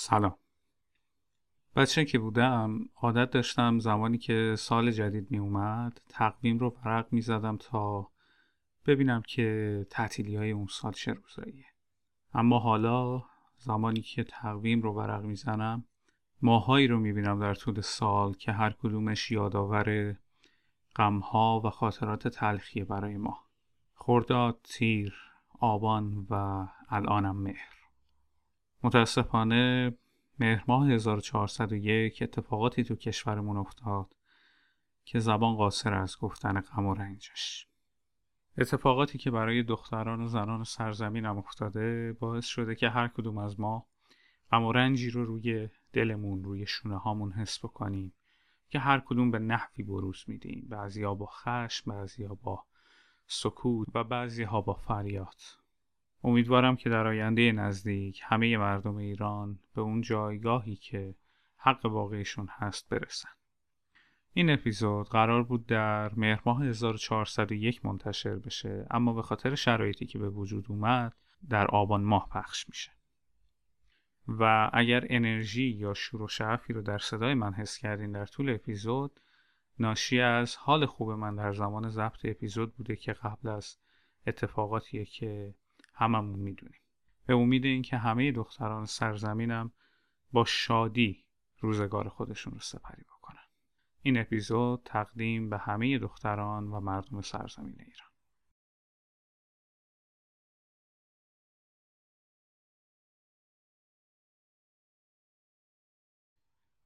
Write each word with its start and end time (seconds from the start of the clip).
سلام. 0.00 0.36
بچه 1.76 2.04
که 2.04 2.18
بودم؟ 2.18 2.78
عادت 2.96 3.30
داشتم 3.30 3.78
زمانی 3.78 4.18
که 4.18 4.54
سال 4.58 4.90
جدید 4.90 5.30
می 5.30 5.38
اومد 5.38 6.00
تقویم 6.08 6.58
رو 6.58 6.76
ورق 6.84 7.06
می 7.12 7.20
زدم 7.20 7.56
تا 7.56 8.10
ببینم 8.86 9.22
که 9.22 9.86
تعطیلی 9.90 10.36
های 10.36 10.50
اون 10.50 10.66
سال 10.66 10.92
چه 10.92 11.12
روزاییه. 11.12 11.64
اما 12.34 12.58
حالا 12.58 13.22
زمانی 13.56 14.00
که 14.00 14.24
تقویم 14.24 14.82
رو 14.82 14.92
ورق 14.92 15.24
می‌زنم 15.24 15.84
ماهایی 16.42 16.86
رو 16.86 16.98
می‌بینم 16.98 17.40
در 17.40 17.54
طول 17.54 17.80
سال 17.80 18.34
که 18.34 18.52
هر 18.52 18.70
کدومش 18.70 19.30
یادآور 19.30 20.16
غمها 20.96 21.62
و 21.64 21.70
خاطرات 21.70 22.28
تلخیه 22.28 22.84
برای 22.84 23.16
ما. 23.16 23.38
خرداد 23.94 24.60
تیر 24.64 25.14
آبان 25.60 26.26
و 26.30 26.66
الانم 26.88 27.36
مهر. 27.36 27.77
متاسفانه 28.82 29.92
مهر 30.38 30.64
ماه 30.68 30.90
1401 30.90 32.22
اتفاقاتی 32.22 32.84
تو 32.84 32.96
کشورمون 32.96 33.56
افتاد 33.56 34.14
که 35.04 35.18
زبان 35.18 35.56
قاصر 35.56 35.94
از 35.94 36.18
گفتن 36.18 36.60
غم 36.60 36.86
و 36.86 36.94
رنجش. 36.94 37.68
اتفاقاتی 38.58 39.18
که 39.18 39.30
برای 39.30 39.62
دختران 39.62 40.20
و 40.20 40.28
زنان 40.28 40.64
سرزمینم 40.64 41.38
افتاده 41.38 42.12
باعث 42.12 42.46
شده 42.46 42.74
که 42.74 42.88
هر 42.88 43.08
کدوم 43.08 43.38
از 43.38 43.60
ما 43.60 43.86
غم 44.52 44.64
و 44.64 44.72
رنجی 44.72 45.10
رو 45.10 45.24
روی 45.24 45.68
دلمون 45.92 46.44
روی 46.44 46.66
شونه 46.66 46.98
هامون 46.98 47.32
حس 47.32 47.58
بکنیم 47.58 48.12
که 48.68 48.78
هر 48.78 49.00
کدوم 49.00 49.30
به 49.30 49.38
نحوی 49.38 49.82
بروز 49.82 50.24
میدیم. 50.26 50.66
بعضی 50.68 51.04
با 51.04 51.26
خشم 51.26 51.90
بعضی 51.90 52.28
با 52.42 52.64
سکوت 53.26 53.88
و 53.94 54.04
بعضی 54.04 54.42
ها 54.42 54.60
با 54.60 54.74
فریاد. 54.74 55.57
امیدوارم 56.24 56.76
که 56.76 56.90
در 56.90 57.06
آینده 57.06 57.52
نزدیک 57.52 58.20
همه 58.24 58.56
مردم 58.56 58.96
ایران 58.96 59.58
به 59.74 59.80
اون 59.80 60.00
جایگاهی 60.00 60.76
که 60.76 61.14
حق 61.56 61.86
واقعیشون 61.86 62.48
هست 62.50 62.88
برسن. 62.88 63.28
این 64.32 64.50
اپیزود 64.50 65.08
قرار 65.08 65.42
بود 65.42 65.66
در 65.66 66.14
مهر 66.14 66.42
ماه 66.46 66.64
1401 66.64 67.86
منتشر 67.86 68.34
بشه 68.34 68.86
اما 68.90 69.12
به 69.12 69.22
خاطر 69.22 69.54
شرایطی 69.54 70.06
که 70.06 70.18
به 70.18 70.30
وجود 70.30 70.66
اومد 70.68 71.14
در 71.48 71.66
آبان 71.66 72.02
ماه 72.02 72.28
پخش 72.28 72.68
میشه. 72.68 72.92
و 74.28 74.70
اگر 74.72 75.06
انرژی 75.10 75.68
یا 75.68 75.94
شور 75.94 76.22
و 76.22 76.28
شعفی 76.28 76.72
رو 76.72 76.82
در 76.82 76.98
صدای 76.98 77.34
من 77.34 77.52
حس 77.52 77.78
کردین 77.78 78.12
در 78.12 78.26
طول 78.26 78.50
اپیزود 78.50 79.20
ناشی 79.78 80.20
از 80.20 80.56
حال 80.56 80.86
خوب 80.86 81.10
من 81.10 81.36
در 81.36 81.52
زمان 81.52 81.88
ضبط 81.88 82.24
اپیزود 82.24 82.74
بوده 82.74 82.96
که 82.96 83.12
قبل 83.12 83.48
از 83.48 83.76
اتفاقاتیه 84.26 85.04
که 85.04 85.54
هممون 85.98 86.38
می‌دونیم. 86.38 86.80
به 87.26 87.34
امید 87.34 87.64
اینکه 87.64 87.96
همه 87.96 88.32
دختران 88.32 88.86
سرزمینم 88.86 89.72
با 90.32 90.44
شادی 90.44 91.24
روزگار 91.60 92.08
خودشون 92.08 92.52
رو 92.52 92.60
سپری 92.60 93.02
بکنن. 93.02 93.44
این 94.02 94.18
اپیزود 94.18 94.82
تقدیم 94.84 95.50
به 95.50 95.58
همه 95.58 95.98
دختران 95.98 96.64
و 96.64 96.80
مردم 96.80 97.20
سرزمین 97.20 97.76
ایران. 97.78 98.08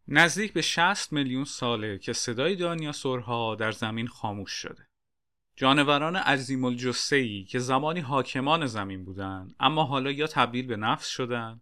نزدیک 0.08 0.52
به 0.52 0.62
60 0.62 1.12
میلیون 1.12 1.44
ساله 1.44 1.98
که 1.98 2.12
صدای 2.12 2.56
دانیاسورها 2.56 3.54
در 3.54 3.72
زمین 3.72 4.06
خاموش 4.06 4.50
شده. 4.50 4.91
جانوران 5.56 6.16
عظیم 6.16 6.64
الجسهی 6.64 7.44
که 7.44 7.58
زمانی 7.58 8.00
حاکمان 8.00 8.66
زمین 8.66 9.04
بودند 9.04 9.54
اما 9.60 9.84
حالا 9.84 10.10
یا 10.10 10.26
تبدیل 10.26 10.66
به 10.66 10.76
نفس 10.76 11.08
شدن 11.08 11.60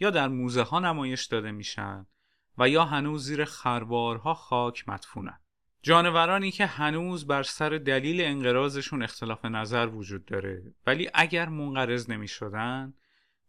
یا 0.00 0.10
در 0.10 0.28
موزه 0.28 0.62
ها 0.62 0.78
نمایش 0.78 1.26
داده 1.26 1.50
میشن 1.50 2.06
و 2.58 2.68
یا 2.68 2.84
هنوز 2.84 3.24
زیر 3.24 3.44
خربارها 3.44 4.34
خاک 4.34 4.88
مدفونن 4.88 5.38
جانورانی 5.82 6.50
که 6.50 6.66
هنوز 6.66 7.26
بر 7.26 7.42
سر 7.42 7.68
دلیل 7.68 8.20
انقراضشون 8.20 9.02
اختلاف 9.02 9.44
نظر 9.44 9.86
وجود 9.86 10.24
داره 10.24 10.74
ولی 10.86 11.10
اگر 11.14 11.48
منقرض 11.48 12.10
نمی 12.10 12.28
شدن 12.28 12.94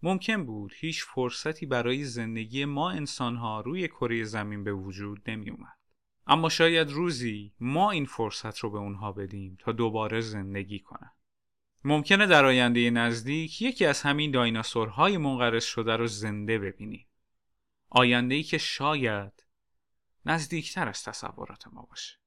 ممکن 0.04 0.46
بود 0.46 0.72
هیچ 0.76 1.04
فرصتی 1.04 1.66
برای 1.66 2.04
زندگی 2.04 2.66
ما 2.66 2.92
انسانها 2.92 3.62
روی 3.62 3.88
کره 3.88 4.24
زمین 4.24 4.64
به 4.64 4.74
وجود 4.74 5.22
نمی 5.28 5.50
اومد. 5.50 5.81
اما 6.28 6.50
شاید 6.50 6.92
روزی 6.92 7.54
ما 7.60 7.92
این 7.92 8.06
فرصت 8.06 8.58
رو 8.58 8.70
به 8.70 8.78
اونها 8.78 9.12
بدیم 9.12 9.58
تا 9.60 9.72
دوباره 9.72 10.22
زندگی 10.22 10.80
کنن. 10.80 11.12
ممکنه 11.84 12.28
در 12.28 12.46
آینده 12.46 12.90
نزدیک 12.90 13.62
یکی 13.62 13.86
از 13.86 14.02
همین 14.02 14.32
دایناسورهای 14.32 15.18
منقرض 15.18 15.64
شده 15.64 15.96
رو 15.96 16.08
زنده 16.08 16.60
ببینیم. 16.60 17.08
آینده 17.90 18.36
ای 18.36 18.44
که 18.44 18.58
شاید 18.58 19.44
نزدیکتر 20.26 20.88
از 20.88 21.04
تصورات 21.04 21.68
ما 21.68 21.82
باشه. 21.82 22.21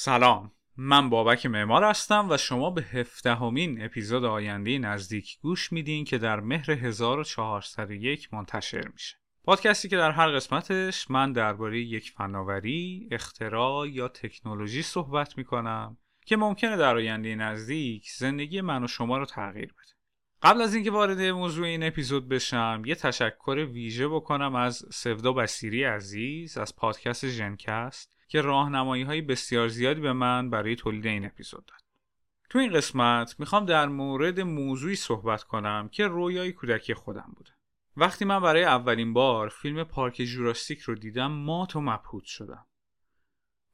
سلام. 0.00 0.52
من 0.76 1.10
بابک 1.10 1.46
معمار 1.46 1.84
هستم 1.84 2.30
و 2.30 2.36
شما 2.36 2.70
به 2.70 2.82
هفدهمین 2.82 3.84
اپیزود 3.84 4.24
آینده 4.24 4.78
نزدیک 4.78 5.38
گوش 5.42 5.72
میدین 5.72 6.04
که 6.04 6.18
در 6.18 6.40
مهر 6.40 6.70
1401 6.70 8.34
منتشر 8.34 8.88
میشه. 8.88 9.16
پادکستی 9.44 9.88
که 9.88 9.96
در 9.96 10.10
هر 10.10 10.30
قسمتش 10.30 11.10
من 11.10 11.32
درباره 11.32 11.80
یک 11.80 12.10
فناوری، 12.10 13.08
اختراع 13.10 13.88
یا 13.88 14.08
تکنولوژی 14.08 14.82
صحبت 14.82 15.38
می‌کنم 15.38 15.96
که 16.26 16.36
ممکنه 16.36 16.76
در 16.76 16.96
آینده 16.96 17.34
نزدیک 17.34 18.10
زندگی 18.10 18.60
من 18.60 18.84
و 18.84 18.86
شما 18.86 19.18
رو 19.18 19.26
تغییر 19.26 19.72
بده. 19.72 19.92
قبل 20.42 20.60
از 20.60 20.74
اینکه 20.74 20.90
وارد 20.90 21.20
موضوع 21.20 21.66
این 21.66 21.82
اپیزود 21.82 22.28
بشم 22.28 22.82
یه 22.86 22.94
تشکر 22.94 23.66
ویژه 23.72 24.08
بکنم 24.08 24.54
از 24.54 24.86
سفدا 24.92 25.32
بسیری 25.32 25.84
عزیز 25.84 26.58
از 26.58 26.76
پادکست 26.76 27.28
ژنکست. 27.28 28.17
که 28.28 28.40
راهنمایی 28.40 29.02
های 29.02 29.20
بسیار 29.20 29.68
زیادی 29.68 30.00
به 30.00 30.12
من 30.12 30.50
برای 30.50 30.76
تولید 30.76 31.06
این 31.06 31.26
اپیزود 31.26 31.66
داد. 31.66 31.80
تو 32.50 32.58
این 32.58 32.72
قسمت 32.72 33.40
می‌خوام 33.40 33.66
در 33.66 33.86
مورد 33.88 34.40
موضوعی 34.40 34.96
صحبت 34.96 35.42
کنم 35.42 35.88
که 35.92 36.06
رویای 36.06 36.52
کودکی 36.52 36.94
خودم 36.94 37.32
بوده. 37.36 37.50
وقتی 37.96 38.24
من 38.24 38.40
برای 38.40 38.64
اولین 38.64 39.12
بار 39.12 39.48
فیلم 39.48 39.84
پارک 39.84 40.22
جوراسیک 40.22 40.80
رو 40.80 40.94
دیدم 40.94 41.32
مات 41.32 41.76
و 41.76 41.80
مبهوت 41.80 42.24
شدم. 42.24 42.66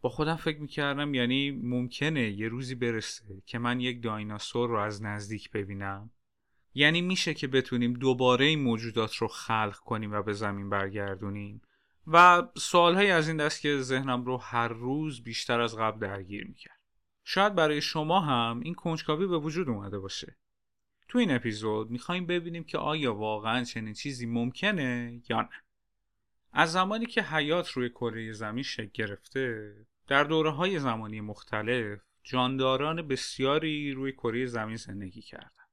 با 0.01 0.11
خودم 0.11 0.37
فکر 0.37 0.61
می‌کردم 0.61 1.15
یعنی 1.15 1.51
ممکنه 1.51 2.31
یه 2.31 2.49
روزی 2.49 2.75
برسه 2.75 3.43
که 3.47 3.59
من 3.59 3.81
یک 3.81 4.03
دایناسور 4.03 4.69
رو 4.69 4.77
از 4.77 5.03
نزدیک 5.03 5.51
ببینم 5.51 6.11
یعنی 6.75 7.01
میشه 7.01 7.35
که 7.35 7.47
بتونیم 7.47 7.93
دوباره 7.93 8.45
این 8.45 8.63
موجودات 8.63 9.17
رو 9.17 9.29
خلق 9.29 9.77
کنیم 9.77 10.13
و 10.13 10.23
به 10.23 10.33
زمین 10.33 10.71
برگردونیم 10.71 11.63
و 12.07 12.43
سوالهایی 12.57 13.11
از 13.11 13.29
این 13.29 13.37
دست 13.37 13.61
که 13.61 13.81
ذهنم 13.81 14.25
رو 14.25 14.37
هر 14.37 14.69
روز 14.69 15.23
بیشتر 15.23 15.61
از 15.61 15.77
قبل 15.77 15.99
درگیر 15.99 16.47
می‌کرد. 16.47 16.81
شاید 17.25 17.55
برای 17.55 17.81
شما 17.81 18.21
هم 18.21 18.61
این 18.61 18.75
کنجکاوی 18.75 19.27
به 19.27 19.39
وجود 19.39 19.69
اومده 19.69 19.99
باشه. 19.99 20.37
تو 21.09 21.19
این 21.19 21.31
اپیزود 21.31 21.91
می‌خوایم 21.91 22.27
ببینیم 22.27 22.65
که 22.65 22.79
آیا 22.79 23.15
واقعا 23.15 23.65
چنین 23.65 23.95
چیزی 23.95 24.27
ممکنه 24.27 25.21
یا 25.29 25.41
نه. 25.41 25.63
از 26.53 26.73
زمانی 26.73 27.07
که 27.07 27.23
حیات 27.23 27.71
روی 27.71 27.89
کره 27.89 28.33
زمین 28.33 28.63
شکل 28.63 28.91
گرفته 28.95 29.75
در 30.07 30.25
دوره 30.25 30.51
های 30.51 30.79
زمانی 30.79 31.21
مختلف 31.21 32.01
جانداران 32.23 33.09
بسیاری 33.09 33.93
روی 33.93 34.13
کره 34.13 34.47
زمین 34.47 34.77
زندگی 34.77 35.23
کردن. 35.23 35.64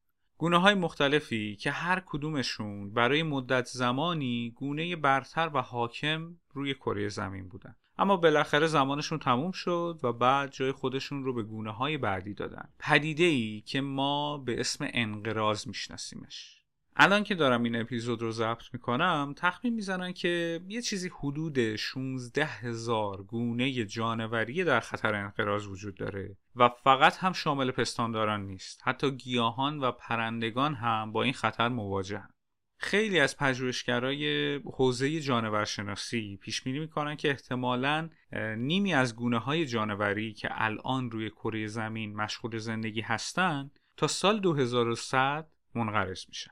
گونه 0.41 0.57
های 0.57 0.73
مختلفی 0.73 1.55
که 1.55 1.71
هر 1.71 2.03
کدومشون 2.05 2.93
برای 2.93 3.23
مدت 3.23 3.65
زمانی 3.65 4.53
گونه 4.55 4.95
برتر 4.95 5.51
و 5.53 5.61
حاکم 5.61 6.35
روی 6.53 6.73
کره 6.73 7.09
زمین 7.09 7.49
بودن. 7.49 7.75
اما 7.97 8.17
بالاخره 8.17 8.67
زمانشون 8.67 9.19
تموم 9.19 9.51
شد 9.51 9.99
و 10.03 10.13
بعد 10.13 10.51
جای 10.51 10.71
خودشون 10.71 11.23
رو 11.23 11.33
به 11.33 11.43
گونه 11.43 11.71
های 11.71 11.97
بعدی 11.97 12.33
دادن. 12.33 12.69
پدیده 12.79 13.23
ای 13.23 13.63
که 13.65 13.81
ما 13.81 14.37
به 14.37 14.59
اسم 14.59 14.87
انقراض 14.93 15.67
میشناسیمش. 15.67 16.60
الان 16.95 17.23
که 17.23 17.35
دارم 17.35 17.63
این 17.63 17.75
اپیزود 17.75 18.21
رو 18.21 18.31
ضبط 18.31 18.63
می‌کنم 18.73 19.33
تخمین 19.37 19.73
می‌زنن 19.73 20.13
که 20.13 20.59
یه 20.67 20.81
چیزی 20.81 21.11
حدود 21.19 21.75
16 21.75 22.45
هزار 22.45 23.23
گونه 23.23 23.85
جانوری 23.85 24.63
در 24.63 24.79
خطر 24.79 25.15
انقراض 25.15 25.67
وجود 25.67 25.95
داره 25.95 26.37
و 26.55 26.69
فقط 26.69 27.17
هم 27.17 27.33
شامل 27.33 27.71
پستانداران 27.71 28.45
نیست. 28.45 28.81
حتی 28.83 29.11
گیاهان 29.11 29.79
و 29.79 29.91
پرندگان 29.91 30.75
هم 30.75 31.11
با 31.11 31.23
این 31.23 31.33
خطر 31.33 31.69
مواجهن. 31.69 32.29
خیلی 32.77 33.19
از 33.19 33.37
پژوهشگرای 33.37 34.55
حوزه 34.57 35.19
جانورشناسی 35.19 36.39
پیش 36.41 36.61
بینی 36.61 36.79
می‌کنن 36.79 37.15
که 37.15 37.29
احتمالا 37.29 38.09
نیمی 38.57 38.93
از 38.93 39.15
گونه 39.15 39.37
های 39.37 39.65
جانوری 39.65 40.33
که 40.33 40.49
الان 40.51 41.11
روی 41.11 41.29
کره 41.29 41.67
زمین 41.67 42.15
مشغول 42.15 42.57
زندگی 42.57 43.01
هستند 43.01 43.79
تا 43.97 44.07
سال 44.07 44.39
2100 44.39 45.47
منقرض 45.75 46.25
میشن. 46.29 46.51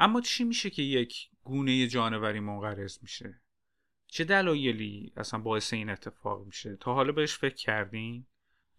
اما 0.00 0.20
چی 0.20 0.44
میشه 0.44 0.70
که 0.70 0.82
یک 0.82 1.28
گونه 1.44 1.86
جانوری 1.86 2.40
منقرض 2.40 2.98
میشه؟ 3.02 3.40
چه 4.06 4.24
دلایلی 4.24 5.12
اصلا 5.16 5.40
باعث 5.40 5.72
این 5.72 5.90
اتفاق 5.90 6.46
میشه؟ 6.46 6.76
تا 6.76 6.94
حالا 6.94 7.12
بهش 7.12 7.34
فکر 7.34 7.54
کردین؟ 7.54 8.26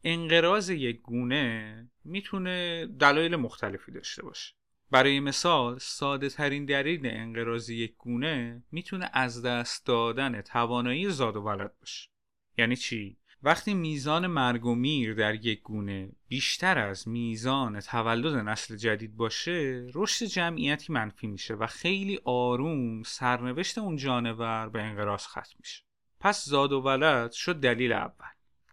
انقراض 0.04 0.70
یک 0.70 1.02
گونه 1.02 1.90
می‌تونه 2.04 2.86
دلایل 2.86 3.36
مختلفی 3.36 3.92
داشته 3.92 4.24
باشه. 4.24 4.54
برای 4.92 5.20
مثال 5.20 5.78
ساده 5.80 6.30
ترین 6.30 6.66
دلیل 6.66 7.02
انقراض 7.04 7.70
یک 7.70 7.96
گونه 7.98 8.64
می‌تونه 8.72 9.10
از 9.14 9.46
دست 9.46 9.86
دادن 9.86 10.42
توانایی 10.42 11.10
زاد 11.10 11.36
و 11.36 11.42
ولد 11.42 11.80
باشه. 11.80 12.10
یعنی 12.58 12.76
چی؟ 12.76 13.18
وقتی 13.44 13.74
میزان 13.74 14.28
مرگ 14.28 14.66
و 14.66 14.76
میر 14.76 15.14
در 15.14 15.46
یک 15.46 15.62
گونه 15.62 16.12
بیشتر 16.28 16.78
از 16.78 17.08
میزان 17.08 17.80
تولد 17.80 18.36
نسل 18.36 18.76
جدید 18.76 19.18
باشه 19.18 19.90
رشد 19.94 20.26
جمعیتی 20.26 20.94
منفی 20.94 21.28
میشه 21.28 21.54
و 21.54 21.68
خیلی 21.68 22.20
آروم 22.24 23.04
سرنوشت 23.04 23.78
اون 23.78 23.96
جانور 23.96 24.70
به 24.70 24.82
انقراض 24.82 25.28
ختم 25.28 25.56
میشه. 25.60 25.84
پس 26.20 26.46
زاد 26.46 26.72
و 26.72 26.80
ولد 26.82 27.32
شد 27.32 27.60
دلیل 27.60 27.92
اول. 27.92 28.28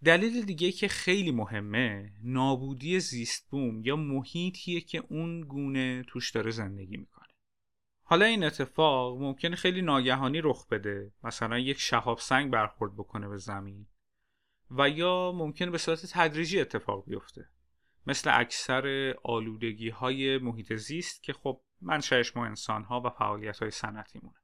دلیل 0.04 0.42
دیگه 0.44 0.72
که 0.72 0.88
خیلی 0.88 1.30
مهمه 1.30 2.12
نابودی 2.24 3.00
زیست 3.00 3.50
بوم 3.50 3.82
یا 3.84 3.96
محیطیه 3.96 4.80
که 4.80 5.02
اون 5.08 5.40
گونه 5.40 6.04
توش 6.08 6.30
داره 6.30 6.50
زندگی 6.50 6.96
می‌کنه. 6.96 7.28
حالا 8.02 8.24
این 8.24 8.44
اتفاق 8.44 9.22
ممکنه 9.22 9.56
خیلی 9.56 9.82
ناگهانی 9.82 10.40
رخ 10.40 10.68
بده. 10.68 11.12
مثلا 11.24 11.58
یک 11.58 11.80
شهاب 11.80 12.18
سنگ 12.18 12.50
برخورد 12.50 12.94
بکنه 12.94 13.28
به 13.28 13.36
زمین. 13.36 13.86
و 14.70 14.88
یا 14.88 15.32
ممکنه 15.32 15.70
به 15.70 15.78
صورت 15.78 16.06
تدریجی 16.06 16.60
اتفاق 16.60 17.04
بیفته. 17.06 17.48
مثل 18.06 18.30
اکثر 18.34 19.14
آلودگی 19.22 19.88
های 19.88 20.38
محیط 20.38 20.72
زیست 20.72 21.22
که 21.22 21.32
خب 21.32 21.60
منشأش 21.80 22.36
ما 22.36 22.46
انسان 22.46 22.84
ها 22.84 23.00
و 23.00 23.10
فعالیت 23.10 23.58
های 23.58 23.70
صنعتی 23.70 24.20
مونه 24.22 24.36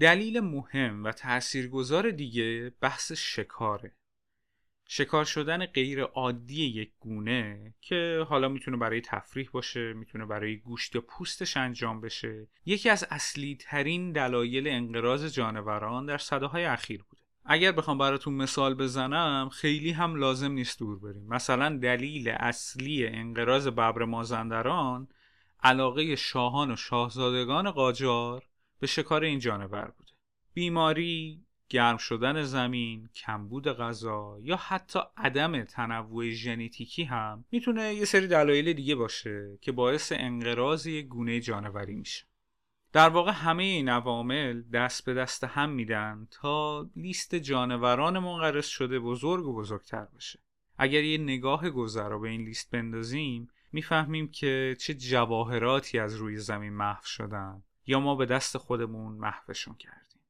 دلیل 0.00 0.40
مهم 0.40 1.04
و 1.04 1.12
تاثیرگذار 1.12 2.10
دیگه 2.10 2.72
بحث 2.80 3.12
شکاره. 3.12 3.96
شکار 4.88 5.24
شدن 5.24 5.66
غیر 5.66 6.02
عادی 6.02 6.64
یک 6.64 6.92
گونه 7.00 7.74
که 7.80 8.26
حالا 8.28 8.48
می‌تونه 8.48 8.76
برای 8.76 9.00
تفریح 9.00 9.48
باشه 9.52 9.92
می‌تونه 9.92 10.26
برای 10.26 10.56
گوشت 10.56 10.94
یا 10.94 11.00
پوستش 11.00 11.56
انجام 11.56 12.00
بشه 12.00 12.48
یکی 12.66 12.90
از 12.90 13.06
اصلی 13.10 13.56
ترین 13.60 14.12
دلایل 14.12 14.68
انقراض 14.68 15.34
جانوران 15.34 16.06
در 16.06 16.18
صده 16.18 16.46
های 16.46 16.64
اخیر 16.64 17.02
بوده. 17.02 17.21
اگر 17.44 17.72
بخوام 17.72 17.98
براتون 17.98 18.34
مثال 18.34 18.74
بزنم 18.74 19.48
خیلی 19.48 19.90
هم 19.90 20.14
لازم 20.14 20.52
نیست 20.52 20.78
دور 20.78 20.98
بریم 20.98 21.26
مثلا 21.26 21.78
دلیل 21.78 22.28
اصلی 22.28 23.06
انقراض 23.06 23.68
ببر 23.68 24.04
مازندران 24.04 25.08
علاقه 25.62 26.16
شاهان 26.16 26.70
و 26.70 26.76
شاهزادگان 26.76 27.70
قاجار 27.70 28.42
به 28.80 28.86
شکار 28.86 29.24
این 29.24 29.38
جانور 29.38 29.92
بوده 29.98 30.12
بیماری 30.54 31.44
گرم 31.68 31.96
شدن 31.96 32.42
زمین، 32.42 33.08
کمبود 33.14 33.68
غذا 33.68 34.38
یا 34.42 34.56
حتی 34.56 34.98
عدم 35.16 35.64
تنوع 35.64 36.30
ژنتیکی 36.30 37.04
هم 37.04 37.44
می‌تونه 37.52 37.94
یه 37.94 38.04
سری 38.04 38.26
دلایل 38.26 38.72
دیگه 38.72 38.94
باشه 38.94 39.58
که 39.60 39.72
باعث 39.72 40.12
انقراض 40.16 40.88
گونه 40.88 41.40
جانوری 41.40 41.94
میشه. 41.94 42.24
در 42.92 43.08
واقع 43.08 43.32
همه 43.32 43.62
این 43.62 43.88
عوامل 43.88 44.62
دست 44.62 45.04
به 45.04 45.14
دست 45.14 45.44
هم 45.44 45.70
میدن 45.70 46.28
تا 46.30 46.86
لیست 46.96 47.34
جانوران 47.34 48.18
منقرض 48.18 48.66
شده 48.66 48.98
بزرگ 48.98 49.46
و 49.46 49.54
بزرگتر 49.54 50.04
بشه. 50.04 50.38
اگر 50.78 51.04
یه 51.04 51.18
نگاه 51.18 51.70
گذرا 51.70 52.18
به 52.18 52.28
این 52.28 52.40
لیست 52.40 52.70
بندازیم 52.70 53.48
می‌فهمیم 53.72 54.28
که 54.28 54.76
چه 54.80 54.94
جواهراتی 54.94 55.98
از 55.98 56.14
روی 56.16 56.36
زمین 56.36 56.72
محو 56.72 57.04
شدن 57.04 57.62
یا 57.86 58.00
ما 58.00 58.14
به 58.14 58.26
دست 58.26 58.58
خودمون 58.58 59.12
محوشون 59.12 59.74
کردیم. 59.74 60.21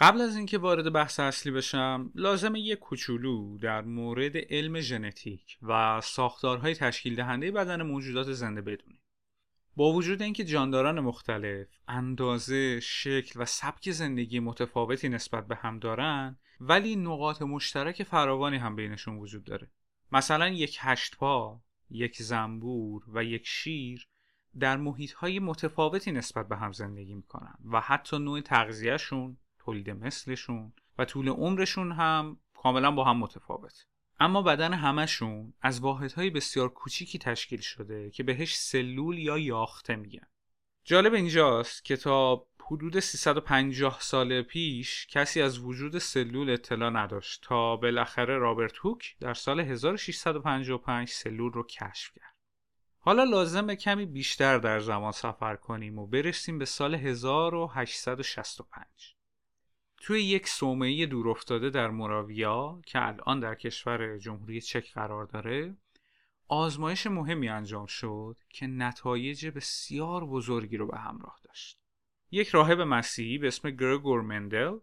قبل 0.00 0.20
از 0.20 0.36
اینکه 0.36 0.58
وارد 0.58 0.92
بحث 0.92 1.20
اصلی 1.20 1.52
بشم 1.52 2.12
لازمه 2.14 2.60
یک 2.60 2.78
کوچولو 2.78 3.58
در 3.58 3.82
مورد 3.82 4.36
علم 4.36 4.80
ژنتیک 4.80 5.58
و 5.62 6.00
ساختارهای 6.00 6.74
تشکیل 6.74 7.16
دهنده 7.16 7.50
بدن 7.50 7.82
موجودات 7.82 8.32
زنده 8.32 8.60
بدونیم. 8.60 9.00
با 9.76 9.92
وجود 9.92 10.22
اینکه 10.22 10.44
جانداران 10.44 11.00
مختلف 11.00 11.66
اندازه، 11.88 12.80
شکل 12.80 13.40
و 13.42 13.44
سبک 13.44 13.90
زندگی 13.90 14.40
متفاوتی 14.40 15.08
نسبت 15.08 15.46
به 15.46 15.56
هم 15.56 15.78
دارن 15.78 16.38
ولی 16.60 16.96
نقاط 16.96 17.42
مشترک 17.42 18.02
فراوانی 18.02 18.56
هم 18.56 18.76
بینشون 18.76 19.18
وجود 19.18 19.44
داره. 19.44 19.70
مثلا 20.12 20.48
یک 20.48 20.78
هشت 20.80 21.16
پا، 21.16 21.60
یک 21.90 22.22
زنبور 22.22 23.02
و 23.08 23.24
یک 23.24 23.46
شیر 23.46 24.08
در 24.58 24.76
محیط 24.76 25.12
های 25.12 25.38
متفاوتی 25.38 26.12
نسبت 26.12 26.48
به 26.48 26.56
هم 26.56 26.72
زندگی 26.72 27.14
می‌کنن 27.14 27.54
و 27.72 27.80
حتی 27.80 28.18
نوع 28.18 28.40
تغذیهشون 28.40 29.36
تولید 29.64 29.90
مثلشون 29.90 30.72
و 30.98 31.04
طول 31.04 31.28
عمرشون 31.28 31.92
هم 31.92 32.40
کاملا 32.54 32.90
با 32.90 33.04
هم 33.04 33.16
متفاوت 33.16 33.86
اما 34.20 34.42
بدن 34.42 34.74
همشون 34.74 35.52
از 35.60 35.80
واحدهای 35.80 36.30
بسیار 36.30 36.68
کوچیکی 36.68 37.18
تشکیل 37.18 37.60
شده 37.60 38.10
که 38.10 38.22
بهش 38.22 38.56
سلول 38.56 39.18
یا 39.18 39.38
یاخته 39.38 39.96
میگن 39.96 40.26
جالب 40.84 41.14
اینجاست 41.14 41.84
که 41.84 41.96
تا 41.96 42.46
حدود 42.70 43.00
350 43.00 43.98
سال 44.00 44.42
پیش 44.42 45.06
کسی 45.06 45.42
از 45.42 45.58
وجود 45.58 45.98
سلول 45.98 46.50
اطلاع 46.50 46.90
نداشت 46.90 47.42
تا 47.42 47.76
بالاخره 47.76 48.38
رابرت 48.38 48.76
هوک 48.78 49.16
در 49.20 49.34
سال 49.34 49.60
1655 49.60 51.08
سلول 51.08 51.52
رو 51.52 51.62
کشف 51.66 52.12
کرد. 52.14 52.34
حالا 52.98 53.24
لازم 53.24 53.74
کمی 53.74 54.06
بیشتر 54.06 54.58
در 54.58 54.80
زمان 54.80 55.12
سفر 55.12 55.56
کنیم 55.56 55.98
و 55.98 56.06
برسیم 56.06 56.58
به 56.58 56.64
سال 56.64 56.94
1865. 56.94 58.86
توی 60.00 60.22
یک 60.22 60.48
صومعه 60.48 61.06
دورافتاده 61.06 61.70
در 61.70 61.90
موراویا 61.90 62.80
که 62.86 63.06
الان 63.06 63.40
در 63.40 63.54
کشور 63.54 64.18
جمهوری 64.18 64.60
چک 64.60 64.92
قرار 64.92 65.24
داره 65.24 65.76
آزمایش 66.48 67.06
مهمی 67.06 67.48
انجام 67.48 67.86
شد 67.86 68.36
که 68.48 68.66
نتایج 68.66 69.46
بسیار 69.46 70.24
بزرگی 70.24 70.76
رو 70.76 70.86
به 70.86 70.98
همراه 70.98 71.40
داشت. 71.44 71.78
یک 72.30 72.48
راهب 72.48 72.80
مسیحی 72.80 73.38
به 73.38 73.48
اسم 73.48 73.70
گرگور 73.70 74.20
مندل 74.22 74.78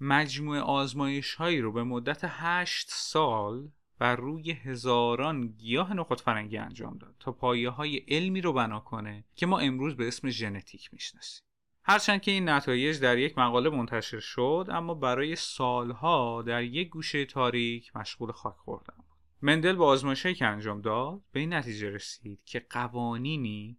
مجموع 0.00 0.58
آزمایش 0.58 1.34
هایی 1.34 1.60
رو 1.60 1.72
به 1.72 1.82
مدت 1.82 2.20
هشت 2.24 2.88
سال 2.90 3.68
بر 3.98 4.16
روی 4.16 4.52
هزاران 4.52 5.46
گیاه 5.46 5.94
نخود 5.94 6.20
فرنگی 6.20 6.56
انجام 6.56 6.98
داد 6.98 7.14
تا 7.20 7.32
پایه 7.32 7.70
های 7.70 7.96
علمی 7.96 8.40
رو 8.40 8.52
بنا 8.52 8.80
کنه 8.80 9.24
که 9.36 9.46
ما 9.46 9.58
امروز 9.58 9.96
به 9.96 10.08
اسم 10.08 10.30
ژنتیک 10.30 10.92
می‌شناسیم. 10.92 11.49
هرچند 11.82 12.22
که 12.22 12.30
این 12.30 12.48
نتایج 12.48 13.00
در 13.00 13.18
یک 13.18 13.38
مقاله 13.38 13.70
منتشر 13.70 14.20
شد 14.20 14.66
اما 14.70 14.94
برای 14.94 15.36
سالها 15.36 16.42
در 16.42 16.62
یک 16.62 16.88
گوشه 16.88 17.24
تاریک 17.24 17.96
مشغول 17.96 18.32
خاک 18.32 18.54
خوردن 18.56 18.94
بود. 18.96 19.06
مندل 19.42 19.72
با 19.72 19.86
آزمایشهایی 19.86 20.34
که 20.34 20.46
انجام 20.46 20.80
داد 20.80 21.20
به 21.32 21.40
این 21.40 21.54
نتیجه 21.54 21.90
رسید 21.90 22.44
که 22.44 22.66
قوانینی 22.70 23.78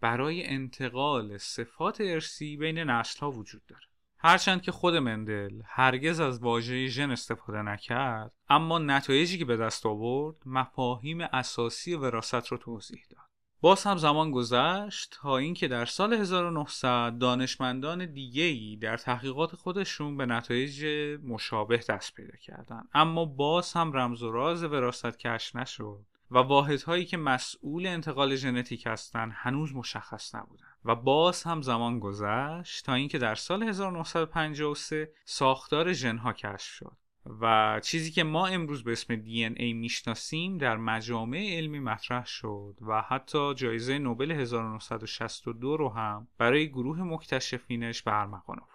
برای 0.00 0.46
انتقال 0.46 1.38
صفات 1.38 2.00
ارسی 2.00 2.56
بین 2.56 2.78
نسل 2.78 3.20
ها 3.20 3.30
وجود 3.30 3.62
داره. 3.66 3.86
هرچند 4.18 4.62
که 4.62 4.72
خود 4.72 4.96
مندل 4.96 5.62
هرگز 5.64 6.20
از 6.20 6.38
واژه 6.38 6.86
ژن 6.86 7.10
استفاده 7.10 7.62
نکرد 7.62 8.32
اما 8.48 8.78
نتایجی 8.78 9.38
که 9.38 9.44
به 9.44 9.56
دست 9.56 9.86
آورد 9.86 10.36
مفاهیم 10.46 11.20
اساسی 11.20 11.94
وراست 11.94 12.46
رو 12.46 12.56
توضیح 12.56 13.02
داد. 13.10 13.31
باز 13.62 13.84
هم 13.84 13.96
زمان 13.96 14.30
گذشت 14.30 15.18
تا 15.20 15.36
اینکه 15.36 15.68
در 15.68 15.84
سال 15.84 16.12
1900 16.12 17.18
دانشمندان 17.18 18.06
دیگه‌ای 18.06 18.76
در 18.76 18.96
تحقیقات 18.96 19.56
خودشون 19.56 20.16
به 20.16 20.26
نتایج 20.26 20.86
مشابه 21.24 21.80
دست 21.88 22.14
پیدا 22.14 22.36
کردن. 22.36 22.82
اما 22.94 23.24
باز 23.24 23.72
هم 23.72 23.92
رمز 23.92 24.22
و 24.22 24.32
راز 24.32 24.64
وراست 24.64 25.18
کشف 25.18 25.56
نشد 25.56 26.00
و 26.30 26.38
واحدهایی 26.38 27.04
که 27.04 27.16
مسئول 27.16 27.86
انتقال 27.86 28.36
ژنتیک 28.36 28.86
هستند 28.86 29.32
هنوز 29.34 29.74
مشخص 29.74 30.34
نبودن. 30.34 30.66
و 30.84 30.94
باز 30.94 31.42
هم 31.42 31.62
زمان 31.62 31.98
گذشت 31.98 32.84
تا 32.84 32.94
اینکه 32.94 33.18
در 33.18 33.34
سال 33.34 33.62
1953 33.62 35.10
ساختار 35.24 35.92
ژنها 35.92 36.32
کشف 36.32 36.72
شد. 36.72 36.96
و 37.26 37.80
چیزی 37.84 38.10
که 38.10 38.24
ما 38.24 38.46
امروز 38.46 38.84
به 38.84 38.92
اسم 38.92 39.22
ای 39.56 39.72
می‌شناسیم 39.72 40.58
در 40.58 40.76
مجامع 40.76 41.56
علمی 41.56 41.78
مطرح 41.78 42.26
شد 42.26 42.76
و 42.80 43.02
حتی 43.02 43.54
جایزه 43.54 43.98
نوبل 43.98 44.30
1962 44.30 45.76
رو 45.76 45.88
هم 45.88 46.28
برای 46.38 46.68
گروه 46.68 47.02
مکتشفینش 47.02 48.02
به 48.02 48.10
آورد. 48.12 48.68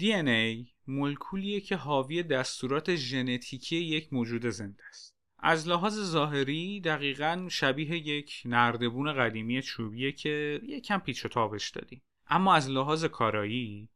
ای 0.00 0.66
مولکولیه 0.86 1.60
که 1.60 1.76
حاوی 1.76 2.22
دستورات 2.22 2.94
ژنتیکی 2.94 3.76
یک 3.76 4.12
موجود 4.12 4.46
زنده 4.46 4.84
است. 4.88 5.14
از 5.38 5.68
لحاظ 5.68 5.98
ظاهری 6.00 6.80
دقیقا 6.80 7.46
شبیه 7.50 8.08
یک 8.08 8.42
نردبون 8.44 9.12
قدیمی 9.12 9.62
چوبیه 9.62 10.12
که 10.12 10.60
یک 10.62 10.84
کم 10.84 10.98
پیچ 10.98 11.24
و 11.24 11.28
تابش 11.28 11.70
دادیم. 11.70 12.02
اما 12.26 12.54
از 12.54 12.70
لحاظ 12.70 13.04
کارایی 13.04 13.88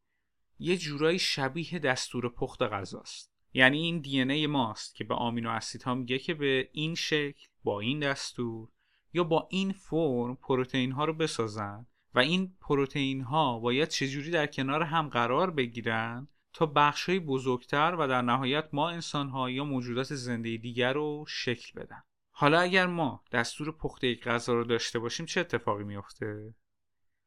یه 0.59 0.77
جورایی 0.77 1.19
شبیه 1.19 1.79
دستور 1.79 2.29
پخت 2.29 2.61
غذاست. 2.61 3.33
یعنی 3.53 3.77
این 3.77 3.99
دی 3.99 4.21
ای 4.21 4.47
ماست 4.47 4.95
که 4.95 5.03
به 5.03 5.15
آمینو 5.15 5.49
اسیدها 5.49 5.95
میگه 5.95 6.19
که 6.19 6.33
به 6.33 6.69
این 6.71 6.95
شکل 6.95 7.47
با 7.63 7.79
این 7.79 7.99
دستور 7.99 8.69
یا 9.13 9.23
با 9.23 9.47
این 9.51 9.71
فرم 9.71 10.35
پروتئین 10.35 10.91
ها 10.91 11.05
رو 11.05 11.13
بسازن 11.13 11.85
و 12.13 12.19
این 12.19 12.57
پروتئین 12.61 13.21
ها 13.21 13.59
باید 13.59 13.87
چجوری 13.87 14.31
در 14.31 14.47
کنار 14.47 14.83
هم 14.83 15.09
قرار 15.09 15.51
بگیرن 15.51 16.27
تا 16.53 16.65
بخش 16.65 17.09
بزرگتر 17.09 17.95
و 17.99 18.07
در 18.07 18.21
نهایت 18.21 18.69
ما 18.73 18.89
انسان 18.89 19.29
ها 19.29 19.49
یا 19.49 19.63
موجودات 19.63 20.15
زنده 20.15 20.57
دیگر 20.57 20.93
رو 20.93 21.25
شکل 21.27 21.81
بدن. 21.81 22.03
حالا 22.31 22.59
اگر 22.59 22.85
ما 22.85 23.23
دستور 23.31 23.71
پخت 23.71 24.03
یک 24.03 24.23
غذا 24.23 24.53
رو 24.53 24.63
داشته 24.63 24.99
باشیم 24.99 25.25
چه 25.25 25.41
اتفاقی 25.41 25.83
میفته؟ 25.83 26.55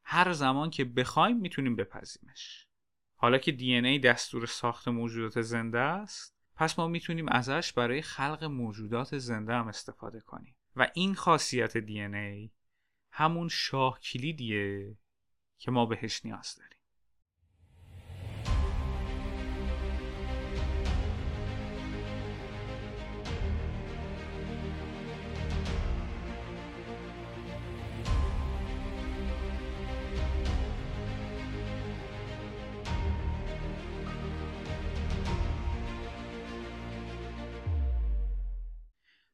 هر 0.04 0.32
زمان 0.32 0.70
که 0.70 0.84
بخوایم 0.84 1.36
می‌تونیم 1.36 1.76
بپذیمش 1.76 2.66
حالا 3.22 3.38
که 3.38 3.52
دی 3.52 3.74
ای 3.74 3.98
دستور 3.98 4.46
ساخت 4.46 4.88
موجودات 4.88 5.40
زنده 5.40 5.78
است 5.78 6.36
پس 6.56 6.78
ما 6.78 6.88
می‌تونیم 6.88 7.28
ازش 7.28 7.72
برای 7.72 8.02
خلق 8.02 8.44
موجودات 8.44 9.18
زنده 9.18 9.54
هم 9.54 9.68
استفاده 9.68 10.20
کنیم. 10.20 10.56
و 10.76 10.90
این 10.94 11.14
خاصیت 11.14 11.76
دی 11.76 12.00
ای 12.00 12.50
همون 13.10 13.48
شاه 13.48 14.00
کلیدیه 14.00 14.96
که 15.58 15.70
ما 15.70 15.86
بهش 15.86 16.24
نیاز 16.24 16.54
داریم. 16.58 16.78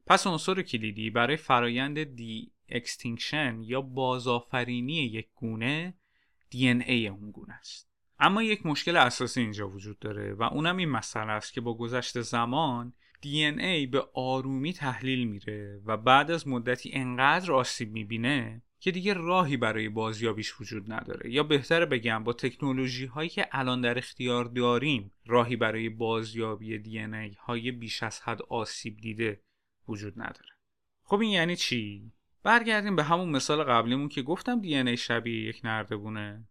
پس 0.09 0.27
عنصر 0.27 0.63
کلیدی 0.63 1.11
برای 1.11 1.37
فرایند 1.37 2.03
de-extinction 2.03 3.63
یا 3.63 3.81
بازآفرینی 3.81 4.95
یک 4.95 5.29
گونه 5.35 5.95
DNA 6.51 7.09
اون 7.09 7.31
گونه 7.31 7.55
است. 7.55 7.89
اما 8.21 8.43
یک 8.43 8.67
مشکل 8.67 8.97
اساسی 8.97 9.41
اینجا 9.41 9.69
وجود 9.69 9.99
داره 9.99 10.35
و 10.35 10.43
اونم 10.43 10.77
این 10.77 10.89
مسئله 10.89 11.33
است 11.33 11.53
که 11.53 11.61
با 11.61 11.75
گذشت 11.75 12.21
زمان 12.21 12.93
DNA 13.21 13.87
به 13.87 14.05
آرومی 14.15 14.73
تحلیل 14.73 15.29
میره 15.29 15.81
و 15.85 15.97
بعد 15.97 16.31
از 16.31 16.49
مدتی 16.49 16.91
انقدر 16.93 17.53
آسیب 17.53 17.93
می‌بینه 17.93 18.63
که 18.81 18.91
دیگه 18.91 19.15
راهی 19.15 19.57
برای 19.57 19.89
بازیابیش 19.89 20.61
وجود 20.61 20.93
نداره. 20.93 21.31
یا 21.31 21.43
بهتر 21.43 21.85
بگم 21.85 22.25
با 22.25 22.33
تکنولوژی 22.33 23.07
هایی 23.07 23.29
که 23.29 23.49
الان 23.53 23.81
در 23.81 23.99
اختیار 23.99 24.45
داریم 24.45 25.13
راهی 25.27 25.57
برای 25.57 25.89
بازیابی 25.89 26.79
DNA 26.79 27.37
های 27.47 27.73
بیش 27.73 28.03
از 28.03 28.21
حد 28.21 28.43
آسیب 28.43 28.97
دیده 28.97 29.41
وجود 29.89 30.15
نداره. 30.17 30.51
خب 31.03 31.21
این 31.21 31.31
یعنی 31.31 31.57
چی؟ 31.57 32.13
برگردیم 32.43 32.97
به 32.97 33.05
همون 33.05 33.29
مثال 33.29 33.65
قبلیمون 33.65 34.09
که 34.09 34.23
گفتم 34.23 34.61
دی 34.61 34.77
ای 34.77 34.97
شبیه 34.97 35.49
یک 35.49 35.61
نردبونه. 35.65 36.49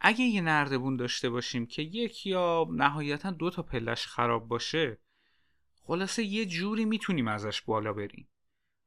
اگه 0.00 0.24
یه 0.24 0.40
نردبون 0.40 0.96
داشته 0.96 1.30
باشیم 1.30 1.66
که 1.66 1.82
یک 1.82 2.26
یا 2.26 2.66
نهایتا 2.70 3.30
دو 3.30 3.50
تا 3.50 3.62
پلش 3.62 4.06
خراب 4.06 4.48
باشه 4.48 4.98
خلاصه 5.82 6.24
یه 6.24 6.46
جوری 6.46 6.84
می‌تونیم 6.84 7.28
ازش 7.28 7.62
بالا 7.62 7.92
بریم. 7.92 8.28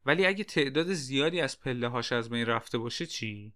ولی 0.06 0.26
اگه 0.26 0.44
تعداد 0.44 0.94
زیادی 0.94 1.42
از 1.42 1.60
پله 1.60 1.88
هاش 1.88 2.12
از 2.12 2.30
بین 2.30 2.46
رفته 2.46 2.78
باشه 2.78 3.06
چی؟ 3.06 3.54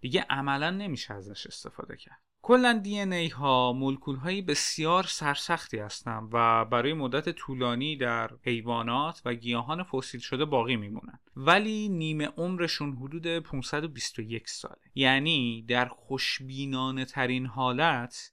دیگه 0.00 0.26
عملا 0.30 0.70
نمیشه 0.70 1.14
ازش 1.14 1.46
استفاده 1.46 1.96
کرد. 1.96 2.22
کلا 2.42 2.80
دی 2.82 3.00
ای 3.00 3.28
ها 3.28 3.72
مولکول 3.72 4.16
هایی 4.16 4.42
بسیار 4.42 5.04
سرسختی 5.04 5.78
هستند 5.78 6.28
و 6.32 6.64
برای 6.64 6.92
مدت 6.92 7.28
طولانی 7.28 7.96
در 7.96 8.30
حیوانات 8.42 9.22
و 9.24 9.34
گیاهان 9.34 9.82
فسیل 9.82 10.20
شده 10.20 10.44
باقی 10.44 10.76
میمونن 10.76 11.18
ولی 11.36 11.88
نیمه 11.88 12.26
عمرشون 12.26 12.96
حدود 12.96 13.38
521 13.38 14.48
ساله. 14.48 14.76
یعنی 14.94 15.64
در 15.68 15.88
خوشبینانه 15.88 17.04
ترین 17.04 17.46
حالت 17.46 18.32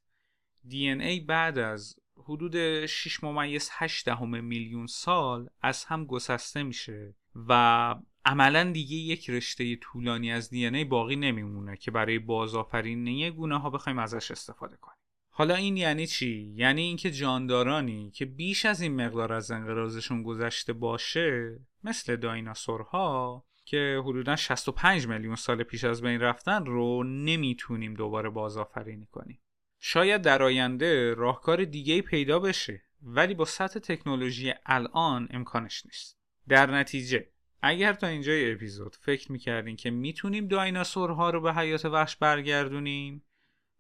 دی 0.67 0.89
ای 0.89 1.19
بعد 1.19 1.57
از 1.57 1.95
حدود 2.23 2.85
6 2.85 3.23
ممیز 3.23 3.69
8 3.73 4.05
دهم 4.05 4.43
میلیون 4.43 4.87
سال 4.87 5.49
از 5.61 5.85
هم 5.85 6.05
گسسته 6.05 6.63
میشه 6.63 7.15
و 7.47 7.95
عملا 8.27 8.71
دیگه 8.71 8.95
یک 8.95 9.29
رشته 9.29 9.75
طولانی 9.75 10.31
از 10.31 10.49
دی 10.49 10.83
باقی 10.83 11.15
نمیمونه 11.15 11.77
که 11.77 11.91
برای 11.91 12.19
بازآفرینی 12.19 13.31
گونه 13.31 13.59
ها 13.59 13.69
بخوایم 13.69 13.99
ازش 13.99 14.31
استفاده 14.31 14.77
کنیم. 14.77 14.97
حالا 15.29 15.55
این 15.55 15.77
یعنی 15.77 16.07
چی؟ 16.07 16.53
یعنی 16.55 16.81
اینکه 16.81 17.11
جاندارانی 17.11 18.11
که 18.11 18.25
بیش 18.25 18.65
از 18.65 18.81
این 18.81 19.05
مقدار 19.05 19.33
از 19.33 19.51
انقراضشون 19.51 20.23
گذشته 20.23 20.73
باشه 20.73 21.59
مثل 21.83 22.15
دایناسورها 22.15 23.45
که 23.65 24.01
حدودا 24.03 24.35
65 24.35 25.07
میلیون 25.07 25.35
سال 25.35 25.63
پیش 25.63 25.83
از 25.83 26.01
بین 26.01 26.21
رفتن 26.21 26.65
رو 26.65 27.03
نمی‌تونیم 27.03 27.93
دوباره 27.93 28.29
بازآفرینی 28.29 29.05
کنیم. 29.11 29.41
شاید 29.79 30.21
در 30.21 30.43
آینده 30.43 31.13
راهکار 31.13 31.65
دیگه 31.65 32.01
پیدا 32.01 32.39
بشه 32.39 32.81
ولی 33.01 33.33
با 33.33 33.45
سطح 33.45 33.79
تکنولوژی 33.79 34.53
الان 34.65 35.27
امکانش 35.31 35.85
نیست. 35.85 36.17
در 36.47 36.71
نتیجه 36.71 37.27
اگر 37.61 37.93
تا 37.93 38.07
اینجای 38.07 38.51
اپیزود 38.51 38.95
فکر 38.95 39.31
می‌کردین 39.31 39.75
که 39.75 39.89
می‌تونیم 39.89 40.47
دایناسورها 40.47 41.29
رو 41.29 41.41
به 41.41 41.53
حیات 41.53 41.85
وحش 41.85 42.15
برگردونیم 42.15 43.23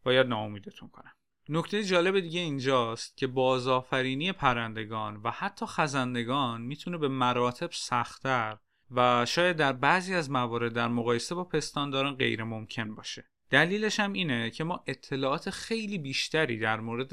باید 0.03 0.27
ناامیدتون 0.27 0.89
کنم. 0.89 1.11
نکته 1.49 1.83
جالب 1.83 2.19
دیگه 2.19 2.39
اینجاست 2.39 3.17
که 3.17 3.27
بازآفرینی 3.27 4.31
پرندگان 4.31 5.21
و 5.23 5.31
حتی 5.31 5.65
خزندگان 5.65 6.61
می‌تونه 6.61 6.97
به 6.97 7.07
مراتب 7.07 7.69
سختتر 7.71 8.57
و 8.91 9.25
شاید 9.25 9.57
در 9.57 9.73
بعضی 9.73 10.13
از 10.13 10.31
موارد 10.31 10.73
در 10.73 10.87
مقایسه 10.87 11.35
با 11.35 11.43
پستانداران 11.43 12.15
غیر 12.15 12.43
ممکن 12.43 12.95
باشه. 12.95 13.29
دلیلش 13.49 13.99
هم 13.99 14.13
اینه 14.13 14.49
که 14.49 14.63
ما 14.63 14.83
اطلاعات 14.87 15.49
خیلی 15.49 15.97
بیشتری 15.97 16.59
در 16.59 16.79
مورد 16.79 17.11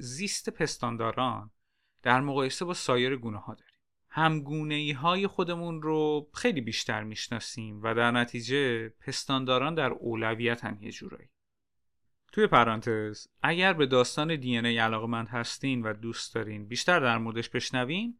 زیست 0.00 0.50
پستانداران 0.50 1.50
در 2.02 2.20
مقایسه 2.20 2.64
با 2.64 2.74
سایر 2.74 3.16
گونه 3.16 3.38
ها 3.38 3.54
داریم. 3.54 3.71
همگونه 4.14 4.94
های 4.94 5.26
خودمون 5.26 5.82
رو 5.82 6.30
خیلی 6.34 6.60
بیشتر 6.60 7.02
می‌شناسیم 7.02 7.82
و 7.82 7.94
در 7.94 8.10
نتیجه 8.10 8.88
پستانداران 8.88 9.74
در 9.74 9.90
اولویتن 9.90 10.78
یه 10.80 10.92
جورایی 10.92 11.28
توی 12.32 12.46
پرانتز 12.46 13.26
اگر 13.42 13.72
به 13.72 13.86
داستان 13.86 14.36
دی 14.36 14.58
ای 14.58 14.78
علاقمند 14.78 15.28
هستین 15.28 15.82
و 15.82 15.92
دوست 15.92 16.34
دارین 16.34 16.68
بیشتر 16.68 17.00
در 17.00 17.18
موردش 17.18 17.48
بشنوین 17.48 18.18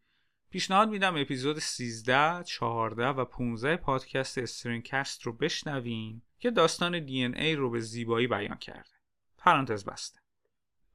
پیشنهاد 0.51 0.89
میدم 0.89 1.17
اپیزود 1.17 1.59
13, 1.59 2.45
14 2.45 3.09
و 3.09 3.25
15 3.25 3.77
پادکست 3.77 4.39
استرینکست 4.39 5.23
رو 5.23 5.33
بشنوین 5.33 6.23
که 6.39 6.51
داستان 6.51 7.05
دی 7.05 7.25
ای 7.25 7.55
رو 7.55 7.71
به 7.71 7.81
زیبایی 7.81 8.27
بیان 8.27 8.57
کرده. 8.57 8.91
پرانتز 9.39 9.85
بسته. 9.85 10.22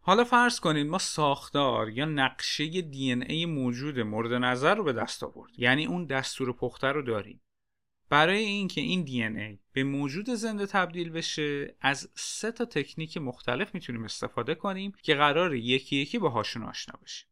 حالا 0.07 0.23
فرض 0.23 0.59
کنید 0.59 0.87
ما 0.87 0.97
ساختار 0.97 1.89
یا 1.89 2.05
نقشه 2.05 2.81
دی 2.81 3.13
ای 3.13 3.45
موجود 3.45 3.99
مورد 3.99 4.33
نظر 4.33 4.75
رو 4.75 4.83
به 4.83 4.93
دست 4.93 5.23
آورد. 5.23 5.51
یعنی 5.57 5.85
اون 5.85 6.05
دستور 6.05 6.53
پخته 6.53 6.87
رو 6.87 7.01
داریم. 7.01 7.41
برای 8.09 8.37
اینکه 8.37 8.81
این 8.81 9.03
دی 9.03 9.23
ای 9.23 9.59
به 9.73 9.83
موجود 9.83 10.29
زنده 10.29 10.65
تبدیل 10.65 11.09
بشه 11.09 11.75
از 11.81 12.09
سه 12.13 12.51
تا 12.51 12.65
تکنیک 12.65 13.17
مختلف 13.17 13.75
می‌تونیم 13.75 14.03
استفاده 14.03 14.55
کنیم 14.55 14.93
که 15.03 15.15
قرار 15.15 15.55
یکی 15.55 15.95
یکی 15.95 16.19
باهاشون 16.19 16.63
آشنا 16.63 16.99
بشیم. 17.03 17.29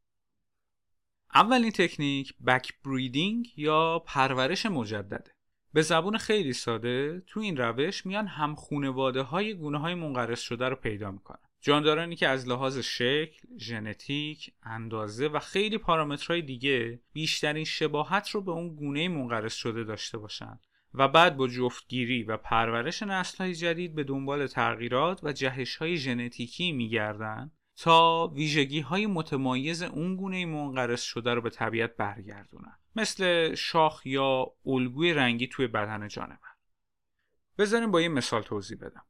اولین 1.36 1.72
تکنیک 1.72 2.34
بک 2.48 2.74
بریدینگ 2.86 3.53
یا 3.58 4.03
پرورش 4.05 4.65
مجدده. 4.65 5.32
به 5.74 5.82
زبون 5.82 6.17
خیلی 6.17 6.53
ساده 6.53 7.24
تو 7.27 7.39
این 7.39 7.58
روش 7.58 8.05
میان 8.05 8.27
هم 8.27 8.55
خونواده 8.55 9.22
های 9.22 9.53
گونه 9.53 9.77
های 9.79 9.96
منقرض 9.96 10.39
شده 10.39 10.70
رو 10.70 10.75
پیدا 10.75 11.12
می‌کنن. 11.12 11.45
جاندارانی 11.62 12.16
که 12.16 12.28
از 12.28 12.48
لحاظ 12.48 12.78
شکل، 12.78 13.48
ژنتیک، 13.58 14.54
اندازه 14.64 15.28
و 15.28 15.40
خیلی 15.40 15.78
پارامترهای 15.78 16.42
دیگه 16.42 17.00
بیشترین 17.14 17.64
شباهت 17.64 18.30
رو 18.30 18.42
به 18.42 18.52
اون 18.52 18.76
گونه 18.76 19.08
منقرض 19.08 19.54
شده 19.54 19.84
داشته 19.84 20.18
باشن 20.18 20.60
و 20.94 21.08
بعد 21.08 21.38
با 21.38 21.48
جفتگیری 21.48 22.24
و 22.24 22.38
پرورش 22.38 23.04
نسل‌های 23.04 23.56
جدید 23.56 23.96
به 23.96 24.04
دنبال 24.04 24.48
تغییرات 24.48 25.24
و 25.24 25.34
جهش‌های 25.34 25.98
ژنتیکی 25.98 26.72
میگردن 26.72 27.52
تا 27.78 28.28
ویژگی 28.28 28.80
های 28.80 29.08
متمایز 29.08 29.82
اون 29.82 30.16
گونه 30.16 30.46
منقرض 30.46 31.02
شده 31.02 31.34
رو 31.34 31.42
به 31.42 31.50
طبیعت 31.50 31.98
برگردونن. 31.98 32.78
مثل 32.96 33.56
شاخ 33.56 34.06
یا 34.06 34.52
الگوی 34.66 35.14
رنگی 35.14 35.48
توی 35.48 35.68
بدن 35.68 36.08
جانور. 36.08 36.40
بذاریم 37.58 37.92
با 37.92 38.02
یه 38.02 38.10
مثال 38.10 38.42
توضیح 38.42 38.78
بدم. 38.78 39.06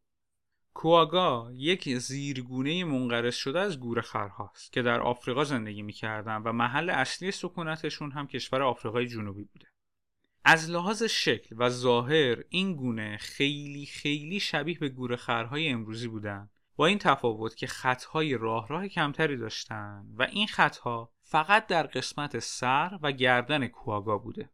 کواگا 0.75 1.51
یک 1.53 1.97
زیرگونه 1.97 2.83
منقرض 2.83 3.35
شده 3.35 3.59
از 3.59 3.79
گورخرهاست 3.79 4.73
که 4.73 4.81
در 4.81 5.01
آفریقا 5.01 5.43
زندگی 5.43 5.81
می‌کردن 5.81 6.37
و 6.37 6.51
محل 6.51 6.89
اصلی 6.89 7.31
سکونتشون 7.31 8.11
هم 8.11 8.27
کشور 8.27 8.61
آفریقای 8.61 9.07
جنوبی 9.07 9.43
بوده. 9.43 9.67
از 10.45 10.69
لحاظ 10.69 11.03
شکل 11.03 11.55
و 11.59 11.69
ظاهر 11.69 12.43
این 12.49 12.75
گونه 12.75 13.17
خیلی 13.17 13.85
خیلی 13.85 14.39
شبیه 14.39 14.79
به 14.79 14.89
گورخرهای 14.89 15.69
امروزی 15.69 16.07
بودن. 16.07 16.49
با 16.75 16.85
این 16.85 16.97
تفاوت 16.97 17.55
که 17.55 17.67
خطهای 17.67 18.37
راه 18.37 18.67
راه 18.67 18.87
کمتری 18.87 19.37
داشتن 19.37 20.05
و 20.15 20.23
این 20.23 20.47
خطها 20.47 21.11
فقط 21.21 21.67
در 21.67 21.83
قسمت 21.83 22.39
سر 22.39 22.99
و 23.01 23.11
گردن 23.11 23.67
کواگا 23.67 24.17
بوده. 24.17 24.49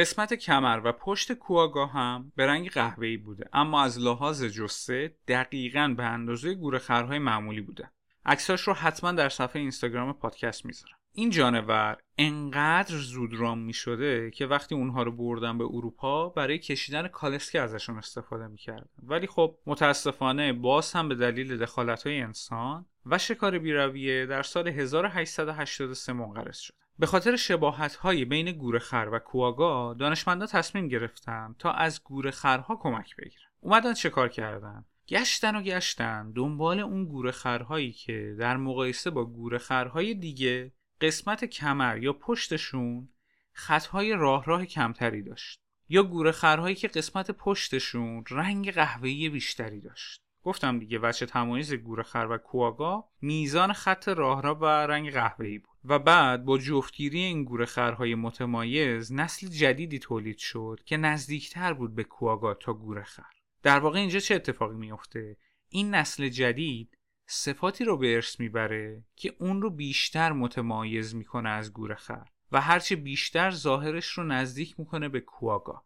قسمت 0.00 0.34
کمر 0.34 0.80
و 0.84 0.92
پشت 0.92 1.32
کواگا 1.32 1.86
هم 1.86 2.32
به 2.36 2.46
رنگ 2.46 2.70
قهوه‌ای 2.70 3.16
بوده 3.16 3.48
اما 3.52 3.82
از 3.82 3.98
لحاظ 3.98 4.44
جسه 4.44 5.14
دقیقا 5.28 5.94
به 5.96 6.04
اندازه 6.04 6.54
گورخرهای 6.54 7.18
معمولی 7.18 7.60
بوده. 7.60 7.90
عکساش 8.26 8.60
رو 8.60 8.72
حتما 8.72 9.12
در 9.12 9.28
صفحه 9.28 9.60
اینستاگرام 9.62 10.12
پادکست 10.12 10.66
می‌ذارم. 10.66 10.94
این 11.12 11.30
جانور 11.30 11.96
انقدر 12.18 12.96
زود 12.96 13.34
رام 13.34 13.58
می 13.58 13.72
شده 13.72 14.30
که 14.30 14.46
وقتی 14.46 14.74
اونها 14.74 15.02
رو 15.02 15.12
بردن 15.12 15.58
به 15.58 15.64
اروپا 15.64 16.28
برای 16.28 16.58
کشیدن 16.58 17.08
کالسکه 17.08 17.60
ازشون 17.60 17.98
استفاده 17.98 18.46
می‌کردن. 18.46 18.88
ولی 19.02 19.26
خب 19.26 19.58
متاسفانه 19.66 20.52
باز 20.52 20.92
هم 20.92 21.08
به 21.08 21.14
دلیل 21.14 21.56
دخالت 21.56 22.06
های 22.06 22.20
انسان 22.20 22.86
و 23.06 23.18
شکار 23.18 23.58
بیرویه 23.58 24.26
در 24.26 24.42
سال 24.42 24.68
1883 24.68 26.12
منقرض 26.12 26.58
شد. 26.58 26.79
به 27.00 27.06
خاطر 27.06 27.36
شباهت 27.36 27.94
های 27.94 28.24
بین 28.24 28.52
گورخر 28.52 29.08
و 29.12 29.18
کواگا 29.18 29.94
دانشمندا 29.94 30.46
تصمیم 30.46 30.88
گرفتن 30.88 31.54
تا 31.58 31.72
از 31.72 32.04
گورخرها 32.04 32.76
کمک 32.76 33.16
بگیرن. 33.16 33.48
اومدن 33.60 33.94
چه 33.94 34.10
کار 34.10 34.28
کردن؟ 34.28 34.84
گشتن 35.08 35.56
و 35.56 35.62
گشتن 35.62 36.32
دنبال 36.32 36.80
اون 36.80 37.04
گورخرهایی 37.04 37.92
که 37.92 38.36
در 38.38 38.56
مقایسه 38.56 39.10
با 39.10 39.24
گورخرهای 39.24 40.14
دیگه 40.14 40.72
قسمت 41.00 41.44
کمر 41.44 41.98
یا 41.98 42.12
پشتشون 42.12 43.08
خطهای 43.52 44.12
راه 44.12 44.44
راه 44.44 44.66
کمتری 44.66 45.22
داشت 45.22 45.60
یا 45.88 46.02
گوره 46.02 46.32
خرهایی 46.32 46.74
که 46.74 46.88
قسمت 46.88 47.30
پشتشون 47.30 48.24
رنگ 48.30 48.72
قهوه‌ای 48.72 49.28
بیشتری 49.28 49.80
داشت. 49.80 50.22
گفتم 50.44 50.78
دیگه 50.78 50.98
وچه 50.98 51.26
تمایز 51.26 51.72
گوره 51.72 52.02
خر 52.02 52.26
و 52.30 52.38
کواگا 52.38 53.08
میزان 53.22 53.72
خط 53.72 54.08
راه 54.08 54.42
را 54.42 54.54
و 54.54 54.64
رنگ 54.64 55.10
قهوه‌ای 55.10 55.58
بود. 55.58 55.78
و 55.84 55.98
بعد 55.98 56.44
با 56.44 56.58
جفتگیری 56.58 57.18
این 57.18 57.44
گوره 57.44 57.64
خرهای 57.64 58.14
متمایز 58.14 59.12
نسل 59.12 59.46
جدیدی 59.48 59.98
تولید 59.98 60.38
شد 60.38 60.80
که 60.84 60.96
نزدیکتر 60.96 61.72
بود 61.72 61.94
به 61.94 62.04
کواگا 62.04 62.54
تا 62.54 62.72
گوره 62.72 63.02
خر. 63.02 63.32
در 63.62 63.78
واقع 63.78 63.98
اینجا 63.98 64.18
چه 64.18 64.34
اتفاقی 64.34 64.76
میافته؟ 64.76 65.36
این 65.68 65.94
نسل 65.94 66.28
جدید 66.28 66.98
صفاتی 67.26 67.84
رو 67.84 67.96
به 67.96 68.14
ارث 68.14 68.40
می‌بره 68.40 69.04
که 69.16 69.34
اون 69.40 69.62
رو 69.62 69.70
بیشتر 69.70 70.32
متمایز 70.32 71.14
می‌کنه 71.14 71.48
از 71.48 71.72
گورخر 71.72 72.28
و 72.52 72.60
هرچه 72.60 72.96
بیشتر 72.96 73.50
ظاهرش 73.50 74.06
رو 74.06 74.24
نزدیک 74.24 74.80
می‌کنه 74.80 75.08
به 75.08 75.20
کواگا. 75.20 75.84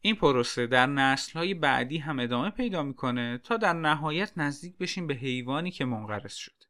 این 0.00 0.14
پروسه 0.14 0.66
در 0.66 0.86
نسلهای 0.86 1.54
بعدی 1.54 1.98
هم 1.98 2.18
ادامه 2.18 2.50
پیدا 2.50 2.82
می‌کنه 2.82 3.38
تا 3.44 3.56
در 3.56 3.72
نهایت 3.72 4.32
نزدیک 4.36 4.78
بشیم 4.78 5.06
به 5.06 5.14
حیوانی 5.14 5.70
که 5.70 5.84
منقرض 5.84 6.34
شد. 6.34 6.64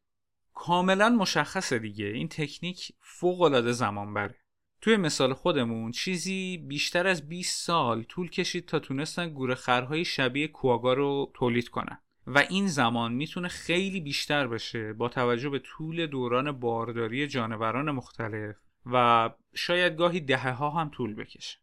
کاملا 0.53 1.09
مشخصه 1.09 1.79
دیگه 1.79 2.05
این 2.05 2.27
تکنیک 2.27 2.91
فوق 3.01 3.41
العاده 3.41 3.71
زمان 3.71 4.13
بره 4.13 4.35
توی 4.81 4.97
مثال 4.97 5.33
خودمون 5.33 5.91
چیزی 5.91 6.57
بیشتر 6.57 7.07
از 7.07 7.29
20 7.29 7.65
سال 7.65 8.03
طول 8.03 8.29
کشید 8.29 8.65
تا 8.65 8.79
تونستن 8.79 9.29
گورخرهای 9.29 10.05
شبیه 10.05 10.47
کواگا 10.47 10.93
رو 10.93 11.31
تولید 11.33 11.69
کنن. 11.69 12.01
و 12.27 12.37
این 12.49 12.67
زمان 12.67 13.13
می‌تونه 13.13 13.47
خیلی 13.47 14.01
بیشتر 14.01 14.47
بشه 14.47 14.93
با 14.93 15.09
توجه 15.09 15.49
به 15.49 15.59
طول 15.59 16.05
دوران 16.05 16.51
بارداری 16.51 17.27
جانوران 17.27 17.91
مختلف 17.91 18.55
و 18.85 19.29
شاید 19.55 19.95
گاهی 19.95 20.19
دهه 20.19 20.51
ها 20.51 20.69
هم 20.69 20.89
طول 20.89 21.15
بکشه. 21.15 21.57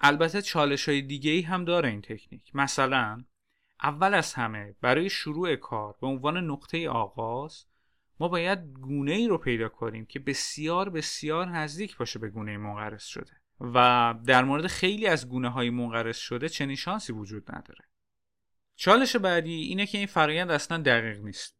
البته 0.00 0.42
چالش 0.42 0.88
های 0.88 1.02
دیگه 1.02 1.30
ای 1.30 1.40
هم 1.40 1.64
داره 1.64 1.88
این 1.88 2.00
تکنیک. 2.00 2.50
مثلا 2.54 3.24
اول 3.82 4.14
از 4.14 4.34
همه 4.34 4.74
برای 4.80 5.10
شروع 5.10 5.56
کار 5.56 5.94
به 6.00 6.06
عنوان 6.06 6.50
نقطه 6.50 6.88
آغاز 6.88 7.64
ما 8.20 8.28
باید 8.28 8.58
گونه 8.72 9.12
ای 9.12 9.28
رو 9.28 9.38
پیدا 9.38 9.68
کنیم 9.68 10.06
که 10.06 10.18
بسیار 10.18 10.90
بسیار 10.90 11.48
نزدیک 11.48 11.96
باشه 11.96 12.18
به 12.18 12.28
گونه 12.28 12.56
منقرض 12.56 13.04
شده 13.04 13.32
و 13.60 14.14
در 14.26 14.44
مورد 14.44 14.66
خیلی 14.66 15.06
از 15.06 15.28
گونه 15.28 15.48
های 15.48 15.70
منقرض 15.70 16.16
شده 16.16 16.48
چنین 16.48 16.76
شانسی 16.76 17.12
وجود 17.12 17.54
نداره. 17.54 17.84
چالش 18.76 19.16
بعدی 19.16 19.54
اینه 19.54 19.86
که 19.86 19.98
این 19.98 20.06
فرایند 20.06 20.50
اصلا 20.50 20.78
دقیق 20.78 21.20
نیست. 21.20 21.56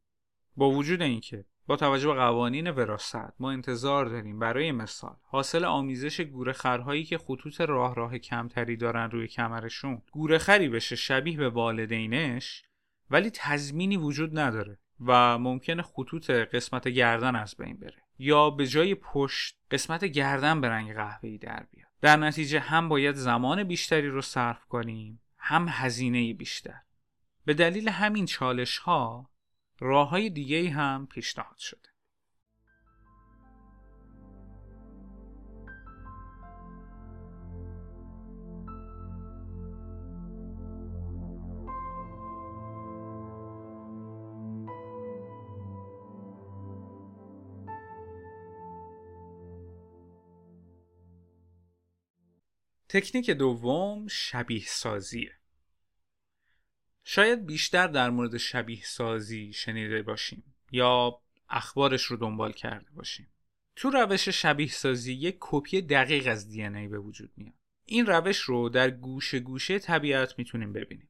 با 0.57 0.70
وجود 0.70 1.03
اینکه 1.03 1.44
با 1.66 1.76
توجه 1.76 2.07
به 2.07 2.14
قوانین 2.14 2.70
وراست 2.70 3.40
ما 3.40 3.50
انتظار 3.50 4.07
داریم 4.07 4.38
برای 4.38 4.72
مثال 4.72 5.16
حاصل 5.22 5.64
آمیزش 5.64 6.20
گورخرهایی 6.20 7.05
که 7.05 7.18
خطوط 7.18 7.61
راه 7.61 7.94
راه 7.94 8.18
کمتری 8.18 8.76
دارن 8.76 9.11
روی 9.11 9.29
کمرشون 9.29 10.02
گورخری 10.12 10.68
بشه 10.68 10.96
شبیه 10.96 11.37
به 11.37 11.48
والدینش 11.48 12.62
ولی 13.11 13.31
تضمینی 13.35 13.96
وجود 13.96 14.38
نداره 14.38 14.79
و 15.00 15.38
ممکنه 15.38 15.83
خطوط 15.83 16.31
قسمت 16.31 16.88
گردن 16.88 17.37
از 17.37 17.55
بین 17.57 17.76
بره 17.76 18.02
یا 18.18 18.50
به 18.50 18.66
جای 18.66 18.94
پشت 18.94 19.57
قسمت 19.70 20.05
گردن 20.05 20.61
به 20.61 20.68
رنگ 20.68 20.94
قهوه‌ای 20.94 21.38
در 21.38 21.66
بیاد. 21.72 21.88
در 22.00 22.16
نتیجه 22.16 22.61
هم 22.61 22.88
باید 22.88 23.14
زمان 23.14 23.64
بیشتری 23.64 24.09
رو 24.09 24.22
صرف 24.22 24.64
کنیم 24.64 25.20
هم 25.38 25.66
هزینه 25.70 26.35
بیشتر. 26.35 26.81
به 27.44 27.55
دلیل 27.55 27.88
همین 27.88 28.26
چالش 28.26 28.79
ها 28.79 29.31
راه 29.79 30.09
های 30.09 30.31
دیگه 30.31 30.71
هم 30.71 31.07
پیشنهاد 31.07 31.59
شده. 31.59 31.89
تکنیک 52.89 53.31
دوم 53.31 54.09
شبیه 54.09 54.62
سازیه 54.67 55.36
شاید 57.09 57.47
بیشتر 57.47 57.87
در 57.87 58.11
مورد 58.11 58.37
شبیه 58.37 58.83
سازی 58.85 59.53
شنیده 59.53 60.03
باشیم 60.03 60.55
یا 60.71 61.21
اخبارش 61.49 62.03
رو 62.03 62.16
دنبال 62.16 62.53
کرده 62.53 62.90
باشیم. 62.90 63.29
تو 63.77 63.90
روش 63.90 64.29
شبیه 64.29 64.69
سازی 64.69 65.12
یک 65.12 65.37
کپی 65.40 65.81
دقیق 65.81 66.27
از 66.27 66.49
دی 66.49 66.62
ای 66.62 66.88
به 66.88 66.99
وجود 66.99 67.33
میاد. 67.37 67.55
این 67.85 68.07
روش 68.07 68.38
رو 68.38 68.69
در 68.69 68.90
گوشه 68.90 69.40
گوشه 69.40 69.79
طبیعت 69.79 70.38
می‌تونیم 70.38 70.73
ببینیم. 70.73 71.09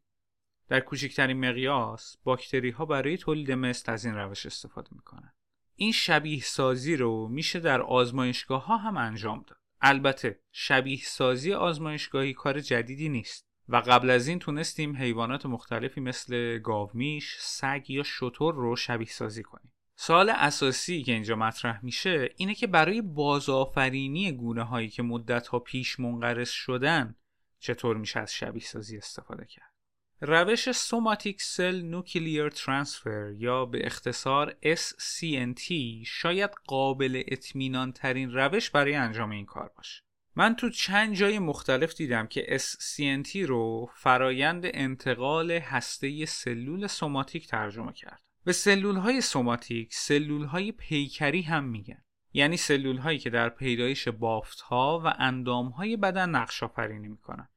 در 0.69 0.81
کوچکترین 0.81 1.49
مقیاس 1.49 2.17
باکتری 2.25 2.71
ها 2.71 2.85
برای 2.85 3.17
تولید 3.17 3.53
مثل 3.53 3.93
از 3.93 4.05
این 4.05 4.15
روش 4.15 4.47
استفاده 4.47 4.89
می‌کنن. 4.93 5.33
این 5.75 5.93
شبیه 5.93 6.41
سازی 6.41 6.97
رو 6.97 7.29
میشه 7.29 7.61
در 7.61 7.83
آزمایشگاه 7.83 8.65
ها 8.65 8.77
هم 8.77 8.97
انجام 8.97 9.45
داد. 9.47 9.59
البته 9.81 10.41
شبیه 10.53 11.01
سازی 11.03 11.53
آزمایشگاهی 11.53 12.35
کار 12.35 12.61
جدیدی 12.61 13.09
نیست. 13.09 13.46
و 13.69 13.77
قبل 13.77 14.11
از 14.11 14.29
این 14.29 14.39
تونستیم 14.39 14.97
حیوانات 14.97 15.47
مختلفی 15.47 16.01
مثل 16.01 16.59
گاومیش، 16.59 17.37
سگ 17.39 17.85
یا 17.89 18.03
شتر 18.03 18.53
رو 18.53 18.77
شبیه 18.77 19.09
سازی 19.09 19.43
کنیم. 19.43 19.73
سوال 19.99 20.31
اساسی 20.31 21.03
که 21.03 21.13
اینجا 21.13 21.37
مطرح 21.37 21.85
میشه 21.85 22.31
اینه 22.37 22.55
که 22.55 22.67
برای 22.67 23.03
بازآفرینی 23.03 24.33
گونه 24.33 24.63
هایی 24.63 24.89
که 24.89 25.03
مدت 25.03 25.47
ها 25.47 25.59
پیش 25.59 26.01
منقرض 26.01 26.51
شدن 26.51 27.15
چطور 27.59 27.97
میشه 27.97 28.21
از 28.21 28.35
شبیه 28.35 28.63
سازی 28.63 28.97
استفاده 28.97 29.45
کرد 29.45 29.73
روش 30.21 30.73
سوماتیک 30.73 31.43
سل 31.43 31.83
نوکلیر 31.83 32.49
ترانسفر 32.49 33.33
یا 33.37 33.65
به 33.65 33.87
اختصار 33.87 34.57
SCNT 34.63 35.73
شاید 36.07 36.51
قابل 36.67 37.23
اطمینان 37.27 37.93
ترین 37.93 38.33
روش 38.33 38.71
برای 38.71 38.95
انجام 38.95 39.31
این 39.31 39.47
کار 39.47 39.71
باشه 39.77 40.03
من 40.39 40.57
تو 40.57 40.71
چند 40.71 41.15
جای 41.15 41.39
مختلف 41.39 41.95
دیدم 41.95 42.27
که 42.27 42.59
SCNT 42.59 43.37
رو 43.37 43.91
فرایند 43.95 44.63
انتقال 44.65 45.51
هسته 45.51 46.27
سلول 46.27 46.87
سوماتیک 46.87 47.49
ترجمه 47.49 47.93
کرد. 47.93 48.23
به 48.45 48.53
سلول 48.53 48.97
های 48.97 49.21
سوماتیک 49.21 49.95
سلول 49.95 50.45
های 50.45 50.73
پیکری 50.73 51.43
هم 51.43 51.65
میگن. 51.65 52.03
یعنی 52.33 52.57
سلول 52.57 52.97
هایی 52.97 53.19
که 53.19 53.31
در 53.31 53.49
پیدایش 53.49 54.09
بافت 54.09 54.61
ها 54.61 55.03
و 55.05 55.15
اندام 55.19 55.69
های 55.69 55.97
بدن 55.97 56.31
نقش 56.31 56.63
آفرینی 56.63 57.09
می‌کنن. 57.09 57.49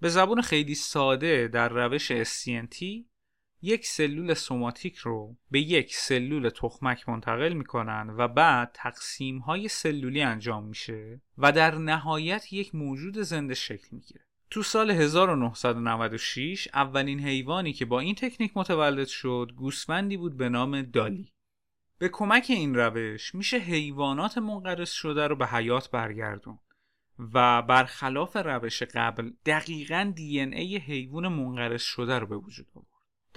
به 0.00 0.08
زبون 0.08 0.42
خیلی 0.42 0.74
ساده 0.74 1.48
در 1.48 1.68
روش 1.68 2.12
SCNT 2.12 2.84
یک 3.62 3.86
سلول 3.86 4.34
سوماتیک 4.34 4.96
رو 4.96 5.36
به 5.50 5.60
یک 5.60 5.94
سلول 5.94 6.48
تخمک 6.48 7.08
منتقل 7.08 7.52
می‌کنن 7.52 8.14
و 8.16 8.28
بعد 8.28 8.70
تقسیم 8.74 9.38
های 9.38 9.68
سلولی 9.68 10.22
انجام 10.22 10.64
میشه 10.64 11.20
و 11.38 11.52
در 11.52 11.74
نهایت 11.74 12.52
یک 12.52 12.74
موجود 12.74 13.18
زنده 13.18 13.54
شکل 13.54 13.88
می‌گیره. 13.90 14.24
تو 14.50 14.62
سال 14.62 14.90
1996 14.90 16.68
اولین 16.74 17.20
حیوانی 17.20 17.72
که 17.72 17.84
با 17.84 18.00
این 18.00 18.14
تکنیک 18.14 18.52
متولد 18.54 19.06
شد 19.06 19.52
گوسفندی 19.56 20.16
بود 20.16 20.36
به 20.36 20.48
نام 20.48 20.82
دالی. 20.82 21.32
به 21.98 22.08
کمک 22.08 22.46
این 22.48 22.74
روش 22.74 23.34
میشه 23.34 23.56
حیوانات 23.56 24.38
منقرض 24.38 24.90
شده 24.90 25.26
رو 25.26 25.36
به 25.36 25.46
حیات 25.46 25.90
برگردون 25.90 26.58
و 27.34 27.62
برخلاف 27.62 28.36
روش 28.36 28.82
قبل 28.82 29.30
دقیقا 29.46 30.12
دی 30.16 30.40
ای 30.40 30.76
حیوان 30.76 31.28
منقرض 31.28 31.82
شده 31.82 32.18
رو 32.18 32.26
به 32.26 32.36
وجود 32.36 32.66
آورد. 32.74 32.87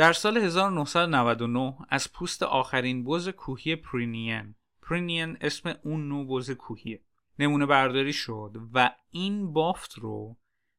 در 0.02 0.14
سال 0.14 0.38
1999 0.38 1.76
از 1.90 2.14
پوست 2.14 2.44
آخرین 2.44 3.04
بز 3.04 3.30
کوهی 3.30 3.76
پرینین. 3.76 4.56
پرینین 4.82 5.38
اسم 5.42 5.74
اون 5.84 6.08
نوع 6.08 6.28
بز 6.28 6.52
کوهیه. 6.52 7.02
نمونه 7.40 7.66
برداری 7.66 8.14
شد 8.14 8.52
و 8.74 8.96
این 9.12 9.54
بافت 9.54 9.94
رو 10.00 10.38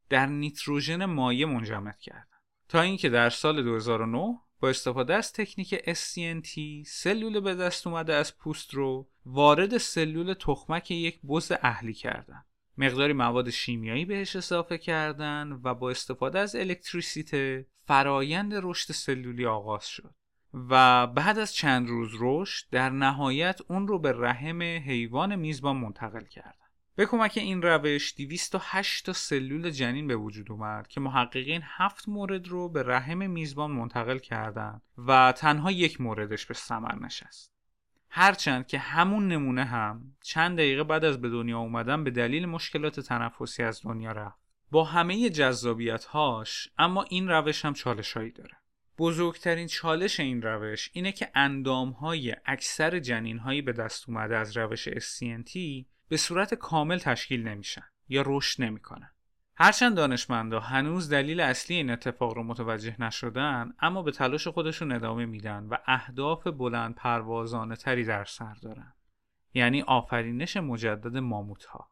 در 0.09 0.27
نیتروژن 0.27 1.05
مایع 1.05 1.47
منجمد 1.47 1.99
کردن 1.99 2.39
تا 2.69 2.81
اینکه 2.81 3.09
در 3.09 3.31
سال 3.31 3.63
2009 3.63 4.39
با 4.61 4.69
استفاده 4.69 5.15
از 5.15 5.33
تکنیک 5.33 5.75
SCNT 5.75 6.87
سلول 6.87 7.41
به 7.41 7.55
دست 7.55 7.87
اومده 7.87 8.15
از 8.15 8.39
پوست 8.39 8.75
رو 8.75 9.09
وارد 9.27 9.79
سلول 9.79 10.35
تخمک 10.35 10.91
یک 10.91 11.21
بز 11.23 11.53
اهلی 11.63 11.95
کردن. 11.95 12.45
مقداری 12.79 13.13
مواد 13.13 13.51
شیمیایی 13.51 14.05
بهش 14.05 14.37
اضافه 14.37 14.79
کردن 14.79 15.61
و 15.63 15.75
با 15.75 15.91
استفاده 15.91 16.39
از 16.39 16.57
الکتریسیته 16.57 17.67
فرایند 17.87 18.53
رشد 18.55 18.93
سلولی 18.93 19.47
آغاز 19.47 19.87
شد 19.87 20.15
و 20.55 21.07
بعد 21.07 21.39
از 21.39 21.55
چند 21.55 21.89
روز 21.89 22.11
رشد 22.21 22.67
در 22.71 22.91
نهایت 22.91 23.61
اون 23.69 23.89
رو 23.89 23.99
به 23.99 24.13
رحم 24.13 24.63
حیوان 24.63 25.37
میزبان 25.37 25.77
منتقل 25.77 26.25
کردن 26.25 26.63
به 26.95 27.07
کمک 27.07 27.33
این 27.37 27.63
روش 27.63 28.15
208 28.17 29.07
تا 29.07 29.13
سلول 29.13 29.71
جنین 29.71 30.07
به 30.07 30.17
وجود 30.17 30.53
اومد 30.53 30.89
که 30.89 31.01
محققین 31.01 31.61
هفت 31.65 32.09
مورد 32.09 32.49
رو 32.49 32.69
به 32.69 32.83
رحم 32.83 33.31
میزبان 33.31 33.71
منتقل 33.71 34.19
کردند 34.19 34.83
و 34.99 35.33
تنها 35.37 35.71
یک 35.71 36.01
موردش 36.01 36.47
به 36.47 36.55
ثمر 36.55 36.95
نشست. 36.95 37.52
هرچند 38.15 38.67
که 38.67 38.79
همون 38.79 39.29
نمونه 39.29 39.65
هم 39.65 40.17
چند 40.23 40.57
دقیقه 40.57 40.85
بعد 40.85 41.05
از 41.05 41.21
به 41.21 41.29
دنیا 41.29 41.59
اومدن 41.59 42.05
به 42.05 42.11
دلیل 42.11 42.47
مشکلات 42.47 43.01
تنفسی 43.01 43.63
از 43.63 43.83
دنیا 43.83 44.13
رفت. 44.13 44.39
با 44.71 44.85
همه 44.85 45.31
جذابیت 45.31 46.05
هاش 46.05 46.69
اما 46.79 47.03
این 47.03 47.29
روش 47.29 47.65
هم 47.65 47.75
چالش 47.75 48.13
هایی 48.13 48.31
داره. 48.31 48.57
بزرگترین 48.99 49.67
چالش 49.67 50.21
این 50.21 50.43
روش 50.43 50.91
اینه 50.93 51.13
که 51.13 51.31
اندام 51.35 51.91
های 51.91 52.37
اکثر 52.47 52.99
جنین 52.99 53.39
هایی 53.39 53.63
به 53.63 53.73
دست 53.73 54.09
اومده 54.09 54.37
از 54.37 54.57
روش 54.57 54.89
SCNT 54.89 55.85
به 56.09 56.17
صورت 56.17 56.55
کامل 56.55 56.99
تشکیل 56.99 57.49
نمیشن 57.49 57.85
یا 58.09 58.23
رشد 58.27 58.63
نمی‌کنن. 58.63 59.11
هرچند 59.63 59.97
دانشمندا 59.97 60.61
هنوز 60.61 61.09
دلیل 61.09 61.41
اصلی 61.41 61.77
این 61.77 61.91
اتفاق 61.91 62.35
رو 62.35 62.43
متوجه 62.43 62.97
نشدن 63.03 63.73
اما 63.81 64.03
به 64.03 64.13
تلاش 64.13 64.49
خودشون 64.49 64.93
ادامه 64.93 65.27
میدن 65.27 65.67
و 65.71 65.77
اهداف 65.87 66.47
بلند 66.47 66.95
پروازانه 66.95 67.77
تری 67.77 68.05
در 68.05 68.25
سر 68.25 68.55
دارن. 68.55 68.93
یعنی 69.55 69.83
آفرینش 69.83 70.57
مجدد 70.57 71.17
ماموت 71.17 71.65
ها 71.65 71.91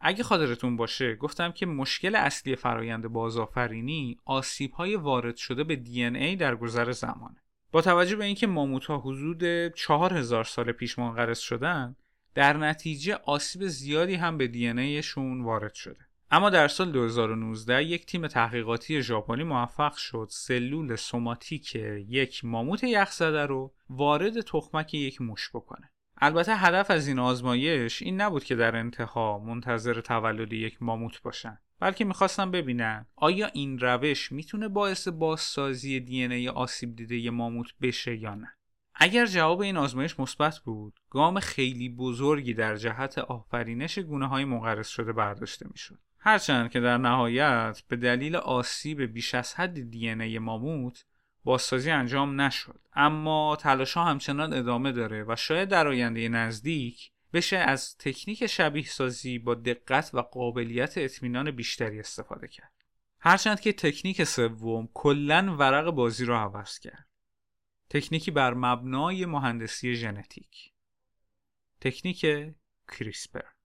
اگه 0.00 0.22
خاطرتون 0.22 0.76
باشه 0.76 1.16
گفتم 1.16 1.52
که 1.52 1.66
مشکل 1.66 2.14
اصلی 2.14 2.56
فرایند 2.56 3.08
بازآفرینی 3.08 4.18
آسیب 4.24 4.72
های 4.72 4.96
وارد 4.96 5.36
شده 5.36 5.64
به 5.64 5.76
دی 5.76 6.04
ای 6.04 6.36
در 6.36 6.56
گذر 6.56 6.92
زمانه. 6.92 7.42
با 7.72 7.82
توجه 7.82 8.16
به 8.16 8.24
اینکه 8.24 8.46
ماموت 8.46 8.84
ها 8.84 8.98
حدود 8.98 9.74
4000 9.74 10.44
سال 10.44 10.72
پیش 10.72 10.98
منقرض 10.98 11.38
شدن 11.38 11.96
در 12.34 12.56
نتیجه 12.56 13.14
آسیب 13.14 13.66
زیادی 13.66 14.14
هم 14.14 14.38
به 14.38 14.46
دی 14.46 15.02
شون 15.02 15.40
وارد 15.40 15.74
شده. 15.74 16.07
اما 16.30 16.50
در 16.50 16.68
سال 16.68 16.92
2019 16.92 17.84
یک 17.84 18.06
تیم 18.06 18.26
تحقیقاتی 18.26 19.02
ژاپنی 19.02 19.44
موفق 19.44 19.96
شد. 19.96 20.26
سلول 20.30 20.96
سوماتیک 20.96 21.74
یک 22.08 22.44
ماموت 22.44 22.84
یخزده 22.84 23.46
رو 23.46 23.72
وارد 23.90 24.40
تخمک 24.40 24.94
یک 24.94 25.20
موش 25.20 25.50
بکنه. 25.54 25.90
البته 26.20 26.56
هدف 26.56 26.90
از 26.90 27.08
این 27.08 27.18
آزمایش 27.18 28.02
این 28.02 28.20
نبود 28.20 28.44
که 28.44 28.56
در 28.56 28.76
انتها 28.76 29.38
منتظر 29.38 30.00
تولد 30.00 30.52
یک 30.52 30.82
ماموت 30.82 31.22
باشن 31.22 31.58
بلکه 31.80 32.04
می‌خواستم 32.04 32.50
ببینن 32.50 33.06
آیا 33.16 33.46
این 33.46 33.78
روش 33.78 34.32
می‌تونه 34.32 34.68
باعث 34.68 35.08
بازسازی 35.08 36.00
دی 36.00 36.24
ای 36.24 36.48
آسیب 36.48 36.96
دیده 36.96 37.30
ماموت 37.30 37.74
بشه 37.82 38.16
یا 38.16 38.34
نه. 38.34 38.48
اگر 38.94 39.26
جواب 39.26 39.60
این 39.60 39.76
آزمایش 39.76 40.20
مثبت 40.20 40.58
بود 40.58 41.00
گام 41.10 41.40
خیلی 41.40 41.88
بزرگی 41.88 42.54
در 42.54 42.76
جهت 42.76 43.18
آفرینش 43.18 43.98
گونه 43.98 44.26
های 44.26 44.44
منقرض 44.44 44.88
شده 44.88 45.12
برداشته 45.12 45.66
می‌شد. 45.70 45.98
هرچند 46.18 46.70
که 46.70 46.80
در 46.80 46.98
نهایت 46.98 47.82
به 47.88 47.96
دلیل 47.96 48.36
آسیب 48.36 49.02
بیش 49.02 49.34
از 49.34 49.54
حد 49.54 49.90
دی 49.90 50.08
ای 50.08 50.38
ماموت 50.38 51.04
بازسازی 51.44 51.90
انجام 51.90 52.40
نشد. 52.40 52.80
اما 52.92 53.56
تلاش 53.60 53.94
ها 53.94 54.04
همچنان 54.04 54.52
ادامه 54.52 54.92
داره 54.92 55.24
و 55.28 55.36
شاید 55.36 55.68
در 55.68 55.88
آینده 55.88 56.28
نزدیک 56.28 57.12
بشه 57.32 57.56
از 57.56 57.96
تکنیک 57.98 58.46
شبیه 58.46 58.84
سازی 58.84 59.38
با 59.38 59.54
دقت 59.54 60.10
و 60.14 60.22
قابلیت 60.22 60.98
اطمینان 60.98 61.50
بیشتری 61.50 62.00
استفاده 62.00 62.48
کرد. 62.48 62.72
هرچند 63.20 63.60
که 63.60 63.72
تکنیک 63.72 64.24
سوم 64.24 64.88
کلا 64.94 65.56
ورق 65.58 65.90
بازی 65.90 66.24
رو 66.24 66.34
عوض 66.34 66.78
کرد. 66.78 67.08
تکنیکی 67.90 68.30
بر 68.30 68.54
مبنای 68.54 69.26
مهندسی 69.26 69.94
ژنتیک. 69.94 70.72
تکنیک 71.80 72.26
کریسپر. 72.88 73.57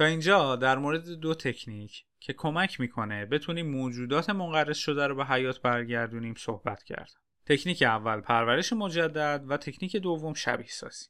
تا 0.00 0.06
اینجا 0.06 0.56
در 0.56 0.78
مورد 0.78 1.08
دو 1.08 1.34
تکنیک 1.34 2.04
که 2.20 2.32
کمک 2.32 2.80
می‌کنه 2.80 3.26
بتونیم 3.26 3.70
موجودات 3.70 4.30
منقرض 4.30 4.76
شده 4.76 5.06
رو 5.06 5.14
به 5.14 5.24
حیات 5.24 5.62
برگردونیم 5.62 6.34
صحبت 6.38 6.82
کردم. 6.82 7.20
تکنیک 7.46 7.82
اول 7.82 8.20
پرورش 8.20 8.72
مجدد 8.72 9.44
و 9.48 9.56
تکنیک 9.56 9.96
دوم 9.96 10.34
شبیه 10.34 10.66
سازی. 10.68 11.06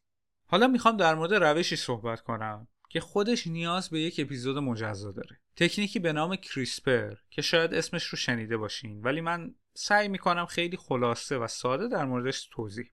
حالا 0.46 0.66
می‌خوام 0.66 0.96
در 0.96 1.14
مورد 1.14 1.34
روشی 1.34 1.76
صحبت 1.76 2.20
کنم 2.20 2.68
که 2.88 3.00
خودش 3.00 3.46
نیاز 3.46 3.90
به 3.90 4.00
یک 4.00 4.20
اپیزود 4.20 4.58
مجزا 4.58 5.12
داره. 5.12 5.40
تکنیکی 5.56 5.98
به 5.98 6.12
نام 6.12 6.36
کریسپر 6.36 7.14
که 7.30 7.42
شاید 7.42 7.74
اسمش 7.74 8.04
رو 8.04 8.18
شنیده 8.18 8.56
باشین 8.56 9.02
ولی 9.02 9.20
من 9.20 9.54
سعی 9.74 10.08
می‌کنم 10.08 10.46
خیلی 10.46 10.76
خلاصه 10.76 11.38
و 11.38 11.46
ساده 11.46 11.88
در 11.88 12.04
موردش 12.04 12.48
توضیح 12.52 12.90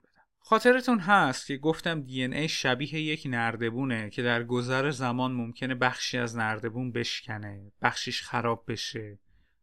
خاطرتون 0.49 0.99
هست 0.99 1.47
که 1.47 1.57
گفتم 1.57 2.01
دی 2.01 2.23
ای 2.23 2.47
شبیه 2.47 2.95
یک 2.95 3.27
نردبونه 3.29 4.09
که 4.09 4.23
در 4.23 4.43
گذر 4.43 4.89
زمان 4.89 5.31
ممکنه 5.31 5.75
بخشی 5.75 6.17
از 6.17 6.37
نردبون 6.37 6.91
بشکنه 6.91 7.71
بخشیش 7.81 8.21
خراب 8.21 8.63
بشه 8.67 9.19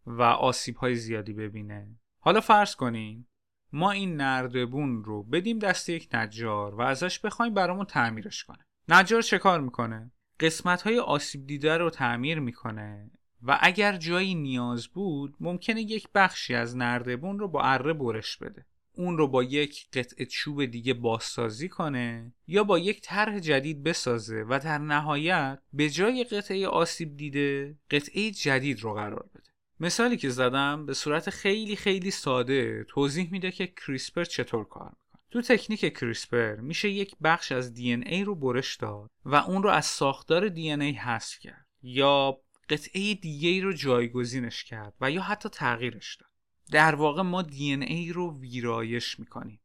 و 0.07 0.23
آسیب 0.23 0.77
های 0.77 0.95
زیادی 0.95 1.33
ببینه. 1.33 1.99
حالا 2.21 2.41
فرض 2.41 2.77
کنیم 2.77 3.29
ما 3.73 3.91
این 3.91 4.17
نردبون 4.17 5.05
رو 5.05 5.23
بدیم 5.23 5.59
دست 5.59 5.89
یک 5.89 6.09
نجار 6.15 6.75
و 6.75 6.81
ازش 6.81 7.19
بخوایم 7.19 7.55
برامون 7.55 7.85
تعمیرش 7.85 8.45
کنه. 8.45 8.65
نجار 8.89 9.23
چه 9.23 9.39
کار 9.39 9.61
می‌کنه؟ 9.61 10.13
قسمت 10.41 10.83
های 10.83 10.99
آسیب 10.99 11.47
دیده 11.47 11.77
رو 11.77 11.91
تعمیر 11.91 12.41
می‌کنه 12.41 13.11
و 13.43 13.59
اگر 13.61 13.97
جایی 13.97 14.35
نیاز 14.35 14.89
بود 14.89 15.35
ممکنه 15.41 15.81
یک 15.81 16.09
بخشی 16.15 16.55
از 16.55 16.77
نردبون 16.77 17.39
رو 17.39 17.49
با 17.49 17.63
اره 17.63 17.93
برش 17.93 18.37
بده. 18.37 18.67
اون 18.97 19.19
رو 19.19 19.29
با 19.29 19.43
یک 19.43 19.87
قطعه 19.93 20.27
چوب 20.27 20.65
دیگه 20.65 20.95
بازسازی 20.95 21.69
کنه 21.69 22.33
یا 22.47 22.65
با 22.65 22.79
یک 22.79 23.01
طرح 23.01 23.39
جدید 23.39 23.83
بسازه 23.83 24.45
و 24.49 24.61
در 24.65 24.79
نهایت 24.79 25.59
به 25.73 25.91
جای 25.91 26.25
قطعه 26.25 26.69
آسیب 26.69 27.17
دیده 27.17 27.79
قطعه 27.91 28.31
جدید 28.31 28.81
رو 28.81 28.95
قرار 28.95 29.29
بده. 29.35 29.51
مثالی 29.81 30.17
که 30.17 30.29
زدم 30.29 30.87
به 30.87 30.95
صورت 30.95 31.31
خیلی 31.31 31.77
خیلی 31.77 32.11
ساده 32.11 32.85
توضیح 32.89 33.29
میده 33.33 33.51
که 33.51 33.67
کریسپر 33.67 34.25
چطور 34.25 34.65
کار 34.65 34.85
می‌کنه. 34.85 35.23
تو 35.31 35.43
تکنیک 35.43 35.99
کریسپر 35.99 36.57
میشه 36.57 36.91
یک 36.91 37.17
بخش 37.23 37.53
از 37.53 37.75
دی 37.75 37.95
ای 37.95 38.25
رو 38.25 38.35
برش 38.35 38.77
داد 38.77 39.11
و 39.25 39.35
اون 39.35 39.63
رو 39.63 39.71
از 39.71 39.87
ساختار 39.87 40.49
دی 40.49 40.73
ای 40.73 40.93
حذف 40.93 41.39
کرد 41.39 41.67
یا 41.83 42.41
قطعه 42.69 43.15
دیگه 43.15 43.49
ای 43.49 43.61
رو 43.61 43.73
جایگزینش 43.73 44.65
کرد 44.65 44.95
و 45.01 45.11
یا 45.11 45.23
حتی 45.23 45.49
تغییرش 45.49 46.17
داد. 46.17 46.34
در 46.71 46.95
واقع 46.95 47.23
ما 47.23 47.43
دی 47.43 47.75
ای 47.75 48.13
رو 48.13 48.41
ویرایش 48.41 49.19
می‌کنیم. 49.21 49.61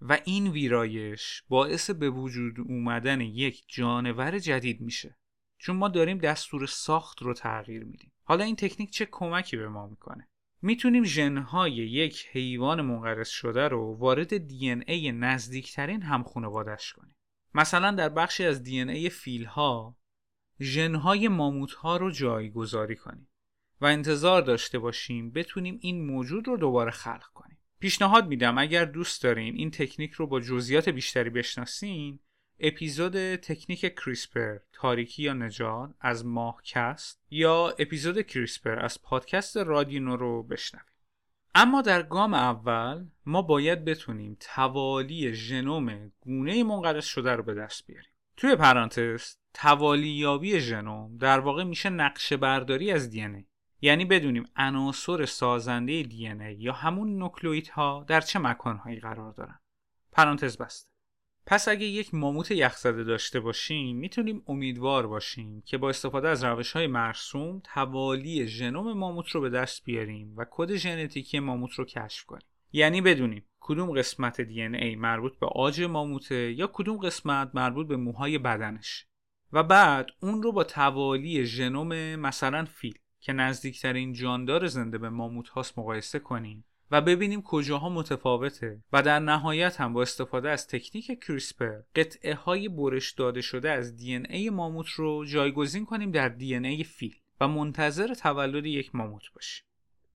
و 0.00 0.18
این 0.24 0.48
ویرایش 0.48 1.42
باعث 1.48 1.90
به 1.90 2.10
وجود 2.10 2.60
اومدن 2.60 3.20
یک 3.20 3.64
جانور 3.68 4.38
جدید 4.38 4.80
میشه. 4.80 5.16
چون 5.58 5.76
ما 5.76 5.88
داریم 5.88 6.18
دستور 6.18 6.66
ساخت 6.66 7.22
رو 7.22 7.34
تغییر 7.34 7.84
میدیم. 7.84 8.12
حالا 8.24 8.44
این 8.44 8.56
تکنیک 8.56 8.90
چه 8.90 9.08
کمکی 9.10 9.56
به 9.56 9.68
ما 9.68 9.86
می‌کنه؟ 9.86 10.28
می‌تونیم 10.62 11.04
ژنهای 11.04 11.72
یک 11.72 12.26
حیوان 12.32 12.80
منقرض 12.80 13.28
شده 13.28 13.68
رو 13.68 13.96
وارد 13.96 14.36
دی 14.36 14.70
ای 14.70 15.12
نزدیکترین 15.12 16.02
همخونوادش 16.02 16.92
کنیم. 16.92 17.16
مثلا 17.54 17.90
در 17.90 18.08
بخشی 18.08 18.44
از 18.44 18.62
دی 18.62 18.80
ای 18.80 19.10
فیل 19.10 19.44
ها 19.44 19.96
ژنهای 20.60 21.28
ماموت 21.28 21.72
ها 21.72 21.96
رو 21.96 22.10
جایگذاری 22.10 22.96
کنیم. 22.96 23.28
و 23.82 23.86
انتظار 23.86 24.42
داشته 24.42 24.78
باشیم 24.78 25.30
بتونیم 25.30 25.78
این 25.80 26.06
موجود 26.06 26.48
رو 26.48 26.56
دوباره 26.56 26.90
خلق 26.90 27.24
کنیم. 27.34 27.58
پیشنهاد 27.80 28.28
میدم 28.28 28.58
اگر 28.58 28.84
دوست 28.84 29.22
دارین 29.22 29.54
این 29.54 29.70
تکنیک 29.70 30.12
رو 30.12 30.26
با 30.26 30.40
جزئیات 30.40 30.88
بیشتری 30.88 31.30
بشناسین 31.30 32.18
اپیزود 32.60 33.36
تکنیک 33.36 33.94
کریسپر 33.94 34.58
تاریکی 34.72 35.22
یا 35.22 35.32
نجات 35.32 35.90
از 36.00 36.26
ماهکست 36.26 37.22
یا 37.30 37.74
اپیزود 37.78 38.22
کریسپر 38.22 38.78
از 38.78 39.02
پادکست 39.02 39.56
رادینو 39.56 40.16
رو 40.16 40.42
بشنویم 40.42 40.86
اما 41.54 41.82
در 41.82 42.02
گام 42.02 42.34
اول 42.34 43.06
ما 43.26 43.42
باید 43.42 43.84
بتونیم 43.84 44.36
توالی 44.40 45.34
ژنوم 45.34 46.12
گونه 46.20 46.64
منقرض 46.64 47.04
شده 47.04 47.32
رو 47.32 47.42
به 47.42 47.54
دست 47.54 47.86
بیاریم. 47.86 48.10
توی 48.36 48.56
پرانتز 48.56 49.36
توالی 49.54 50.08
یابی 50.08 50.60
ژنوم 50.60 51.16
در 51.16 51.40
واقع 51.40 51.64
میشه 51.64 51.90
نقشه 51.90 52.36
برداری 52.36 52.90
از 52.90 53.10
دی. 53.10 53.46
یعنی 53.84 54.04
بدونیم 54.04 54.44
عناصر 54.56 55.24
سازنده 55.24 56.02
دی 56.02 56.56
یا 56.58 56.72
همون 56.72 57.30
ها 57.72 58.04
در 58.08 58.20
چه 58.20 58.38
مکانهایی 58.38 59.00
قرار 59.00 59.32
دارن. 59.32 59.58
پرانتز 60.12 60.56
بسته. 60.56 60.92
پس 61.46 61.68
اگه 61.68 61.86
یک 61.86 62.14
ماموت 62.14 62.50
یخزده 62.50 63.04
داشته 63.04 63.40
باشیم 63.40 63.96
می‌تونیم 63.96 64.42
امیدوار 64.46 65.06
باشیم 65.06 65.62
که 65.66 65.78
با 65.78 65.88
استفاده 65.88 66.28
از 66.28 66.44
روش 66.44 66.72
های 66.72 66.86
مرسوم 66.86 67.60
توالی 67.64 68.46
ژنوم 68.46 68.92
ماموت 68.92 69.30
رو 69.30 69.40
به 69.40 69.50
دست 69.50 69.84
بیاریم 69.84 70.34
و 70.36 70.46
کد 70.50 70.74
ژنتیکی 70.74 71.40
ماموت 71.40 71.72
رو 71.72 71.84
کشف 71.84 72.24
کنیم. 72.24 72.46
یعنی 72.72 73.00
بدونیم 73.00 73.44
کدوم 73.60 73.90
قسمت 73.90 74.40
دی 74.40 74.62
ای 74.62 74.96
مربوط 74.96 75.38
به 75.38 75.46
آج 75.46 75.82
ماموته 75.82 76.52
یا 76.52 76.70
کدوم 76.72 76.96
قسمت 76.96 77.50
مربوط 77.54 77.86
به 77.86 77.96
موهای 77.96 78.38
بدنش. 78.38 79.06
و 79.52 79.62
بعد 79.62 80.06
اون 80.20 80.42
رو 80.42 80.52
با 80.52 80.64
توالی 80.64 81.46
ژنوم 81.46 82.16
مثلا 82.16 82.64
فیل 82.64 82.98
که 83.22 83.32
نزدیکترین 83.32 84.12
جاندار 84.12 84.66
زنده 84.66 84.98
به 84.98 85.10
ماموت 85.10 85.48
هاست 85.48 85.78
مقایسه 85.78 86.18
کنیم 86.18 86.64
و 86.90 87.00
ببینیم 87.00 87.42
کجاها 87.42 87.88
متفاوته 87.88 88.82
و 88.92 89.02
در 89.02 89.18
نهایت 89.18 89.80
هم 89.80 89.92
با 89.92 90.02
استفاده 90.02 90.50
از 90.50 90.66
تکنیک 90.66 91.24
کریسپر 91.24 91.80
قطعه 91.94 92.34
های 92.34 92.68
برش 92.68 93.12
داده 93.12 93.40
شده 93.40 93.70
از 93.70 93.96
دی 93.96 94.16
ای 94.16 94.50
ماموت 94.50 94.88
رو 94.88 95.24
جایگزین 95.24 95.86
کنیم 95.86 96.10
در 96.10 96.28
دی 96.28 96.54
ای 96.54 96.84
فیل 96.84 97.14
و 97.40 97.48
منتظر 97.48 98.14
تولد 98.14 98.66
یک 98.66 98.94
ماموت 98.94 99.32
باشیم. 99.34 99.64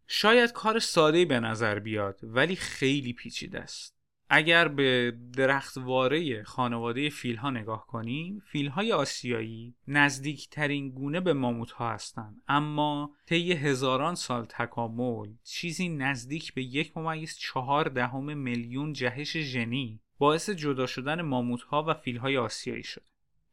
شاید 0.08 0.52
کار 0.52 0.80
ساده 0.80 1.26
به 1.26 1.40
نظر 1.40 1.80
بیاد 1.80 2.20
ولی 2.24 2.56
خیلی 2.56 3.14
پیچیده 3.14 3.60
است. 3.60 3.97
اگر 4.30 4.68
به 4.68 5.18
درختواره 5.38 6.44
خانواده 6.44 7.10
فیل 7.10 7.36
ها 7.36 7.50
نگاه 7.50 7.88
کنیم 7.88 8.42
فیل 8.52 8.68
های 8.68 8.92
آسیایی 8.92 9.76
نزدیکترین 9.88 10.90
گونه 10.90 11.20
به 11.20 11.34
ماموت 11.34 11.72
ها 11.72 11.90
هستند 11.90 12.42
اما 12.48 13.12
طی 13.26 13.54
هزاران 13.54 14.16
سال 14.16 14.46
تکامل 14.46 15.34
چیزی 15.44 15.90
نزدیک 15.90 16.54
به 16.54 16.64
یک 16.64 16.98
ممیز 16.98 17.38
چهار 17.38 17.90
دهم 17.90 18.38
میلیون 18.38 18.94
جهش 18.94 19.38
ژنی 19.38 20.00
باعث 20.18 20.50
جدا 20.50 20.86
شدن 20.86 21.22
ماموت 21.22 21.62
ها 21.62 21.84
و 21.88 21.94
فیل 21.94 22.18
های 22.18 22.38
آسیایی 22.38 22.84
شد 22.84 23.04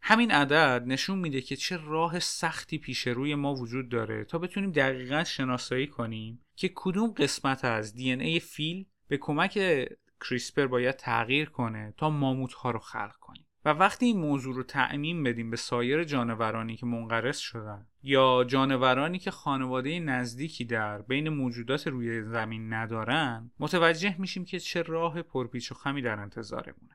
همین 0.01 0.31
عدد 0.31 0.85
نشون 0.87 1.19
میده 1.19 1.41
که 1.41 1.57
چه 1.57 1.77
راه 1.77 2.19
سختی 2.19 2.79
پیش 2.79 3.07
روی 3.07 3.35
ما 3.35 3.55
وجود 3.55 3.89
داره 3.89 4.25
تا 4.25 4.39
بتونیم 4.39 4.73
دقیقا 4.73 5.25
شناسایی 5.25 5.87
کنیم 5.87 6.41
که 6.57 6.71
کدوم 6.75 7.11
قسمت 7.11 7.65
از 7.65 7.97
ای 7.97 8.41
فیل 8.41 8.87
به 9.09 9.17
کمک 9.17 9.59
کریسپر 10.29 10.67
باید 10.67 10.97
تغییر 10.97 11.51
کنه 11.51 11.95
تا 11.97 12.11
ماموت 12.11 12.53
ها 12.53 12.71
رو 12.71 12.79
خلق 12.79 13.17
کنیم. 13.21 13.47
و 13.65 13.69
وقتی 13.69 14.07
این 14.07 14.19
موضوع 14.19 14.55
رو 14.55 14.63
تعمین 14.63 15.23
بدیم 15.23 15.51
به 15.51 15.57
سایر 15.57 16.05
جانورانی 16.05 16.77
که 16.77 16.87
منقرض 16.87 17.39
شدن 17.39 17.87
یا 18.03 18.45
جانورانی 18.49 19.19
که 19.19 19.31
خانواده 19.31 20.01
نزدیکی 20.01 20.65
در 20.65 21.03
بین 21.03 21.29
موجودات 21.29 21.87
روی 21.87 22.23
زمین 22.23 22.73
ندارن 22.73 23.51
متوجه 23.59 24.21
میشیم 24.21 24.45
که 24.45 24.61
چه 24.61 24.83
راه 24.83 25.23
پرپیچ 25.23 25.73
و 25.73 25.75
خمی 25.75 26.03
در 26.03 26.21
انتظارمونه. 26.21 26.93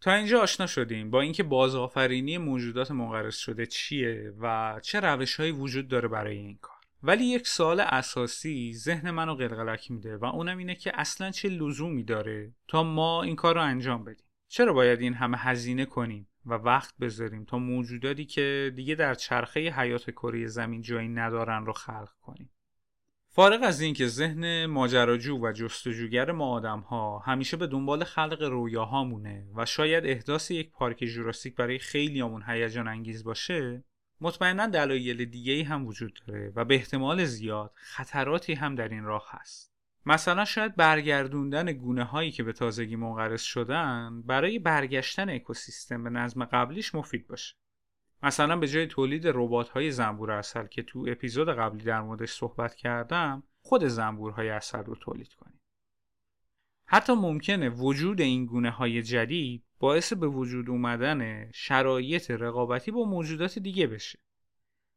تا 0.00 0.12
اینجا 0.12 0.40
آشنا 0.40 0.66
شدیم 0.66 1.10
با 1.10 1.20
اینکه 1.20 1.42
بازآفرینی 1.42 2.38
موجودات 2.38 2.90
منقرض 2.90 3.36
شده 3.36 3.66
چیه 3.66 4.32
و 4.40 4.74
چه 4.82 5.00
روشهایی 5.00 5.52
وجود 5.52 5.88
داره 5.88 6.08
برای 6.08 6.36
این 6.36 6.58
کار. 6.60 6.78
ولی 7.02 7.24
یک 7.24 7.46
سال 7.48 7.80
اساسی 7.80 8.72
ذهن 8.74 9.10
منو 9.10 9.34
قلقلک 9.34 9.90
میده 9.90 10.16
و 10.16 10.24
اونم 10.24 10.58
اینه 10.58 10.74
که 10.74 11.00
اصلا 11.00 11.30
چه 11.30 11.48
لزومی 11.48 12.04
داره 12.04 12.52
تا 12.68 12.82
ما 12.82 13.22
این 13.22 13.36
کار 13.36 13.54
رو 13.54 13.62
انجام 13.62 14.04
بدیم. 14.04 14.26
چرا 14.48 14.72
باید 14.72 15.00
این 15.00 15.14
همه 15.14 15.38
هزینه 15.38 15.84
کنیم 15.84 16.28
و 16.46 16.54
وقت 16.54 16.94
بذاریم 17.00 17.44
تا 17.44 17.58
موجوداتی 17.58 18.24
که 18.24 18.72
دیگه 18.76 18.94
در 18.94 19.14
چرخه 19.14 19.60
حیات 19.60 20.10
کره 20.10 20.46
زمین 20.46 20.82
جایی 20.82 21.08
ندارن 21.08 21.66
رو 21.66 21.72
خلق 21.72 22.10
کنیم؟ 22.20 22.50
فارغ 23.38 23.62
از 23.62 23.80
اینکه 23.80 24.06
ذهن 24.06 24.66
ماجراجو 24.66 25.38
و 25.42 25.52
جستجوگر 25.52 26.32
ما 26.32 26.50
آدم 26.50 26.80
ها 26.80 27.18
همیشه 27.18 27.56
به 27.56 27.66
دنبال 27.66 28.04
خلق 28.04 28.42
رویاهامونه 28.42 29.46
و 29.56 29.66
شاید 29.66 30.06
احداث 30.06 30.50
یک 30.50 30.70
پارک 30.70 31.04
جوراسیک 31.04 31.56
برای 31.56 31.78
خیلیامون 31.78 32.42
هیجان 32.46 32.88
انگیز 32.88 33.24
باشه 33.24 33.84
مطمئنا 34.20 34.66
دلایل 34.66 35.24
دیگه 35.24 35.64
هم 35.64 35.86
وجود 35.86 36.20
داره 36.26 36.52
و 36.56 36.64
به 36.64 36.74
احتمال 36.74 37.24
زیاد 37.24 37.72
خطراتی 37.74 38.54
هم 38.54 38.74
در 38.74 38.88
این 38.88 39.04
راه 39.04 39.26
هست. 39.28 39.72
مثلا 40.06 40.44
شاید 40.44 40.76
برگردوندن 40.76 41.72
گونه 41.72 42.04
هایی 42.04 42.30
که 42.30 42.42
به 42.42 42.52
تازگی 42.52 42.96
منقرض 42.96 43.42
شدن 43.42 44.22
برای 44.22 44.58
برگشتن 44.58 45.30
اکوسیستم 45.30 46.04
به 46.04 46.10
نظم 46.10 46.44
قبلیش 46.44 46.94
مفید 46.94 47.28
باشه. 47.28 47.54
مثلا 48.22 48.56
به 48.56 48.68
جای 48.68 48.86
تولید 48.86 49.26
ربات 49.26 49.68
های 49.68 49.90
زنبور 49.90 50.30
اصل 50.30 50.66
که 50.66 50.82
تو 50.82 51.06
اپیزود 51.08 51.48
قبلی 51.48 51.84
در 51.84 52.00
موردش 52.00 52.32
صحبت 52.32 52.74
کردم 52.74 53.42
خود 53.60 53.84
زنبورهای 53.84 54.48
اصل 54.48 54.84
رو 54.84 54.94
تولید 54.94 55.34
کنیم 55.34 55.60
حتی 56.90 57.12
ممکنه 57.12 57.68
وجود 57.68 58.20
این 58.20 58.46
گونه 58.46 58.70
های 58.70 59.02
جدید 59.02 59.64
باعث 59.78 60.12
به 60.12 60.26
وجود 60.28 60.70
اومدن 60.70 61.50
شرایط 61.52 62.30
رقابتی 62.30 62.90
با 62.90 63.04
موجودات 63.04 63.58
دیگه 63.58 63.86
بشه. 63.86 64.18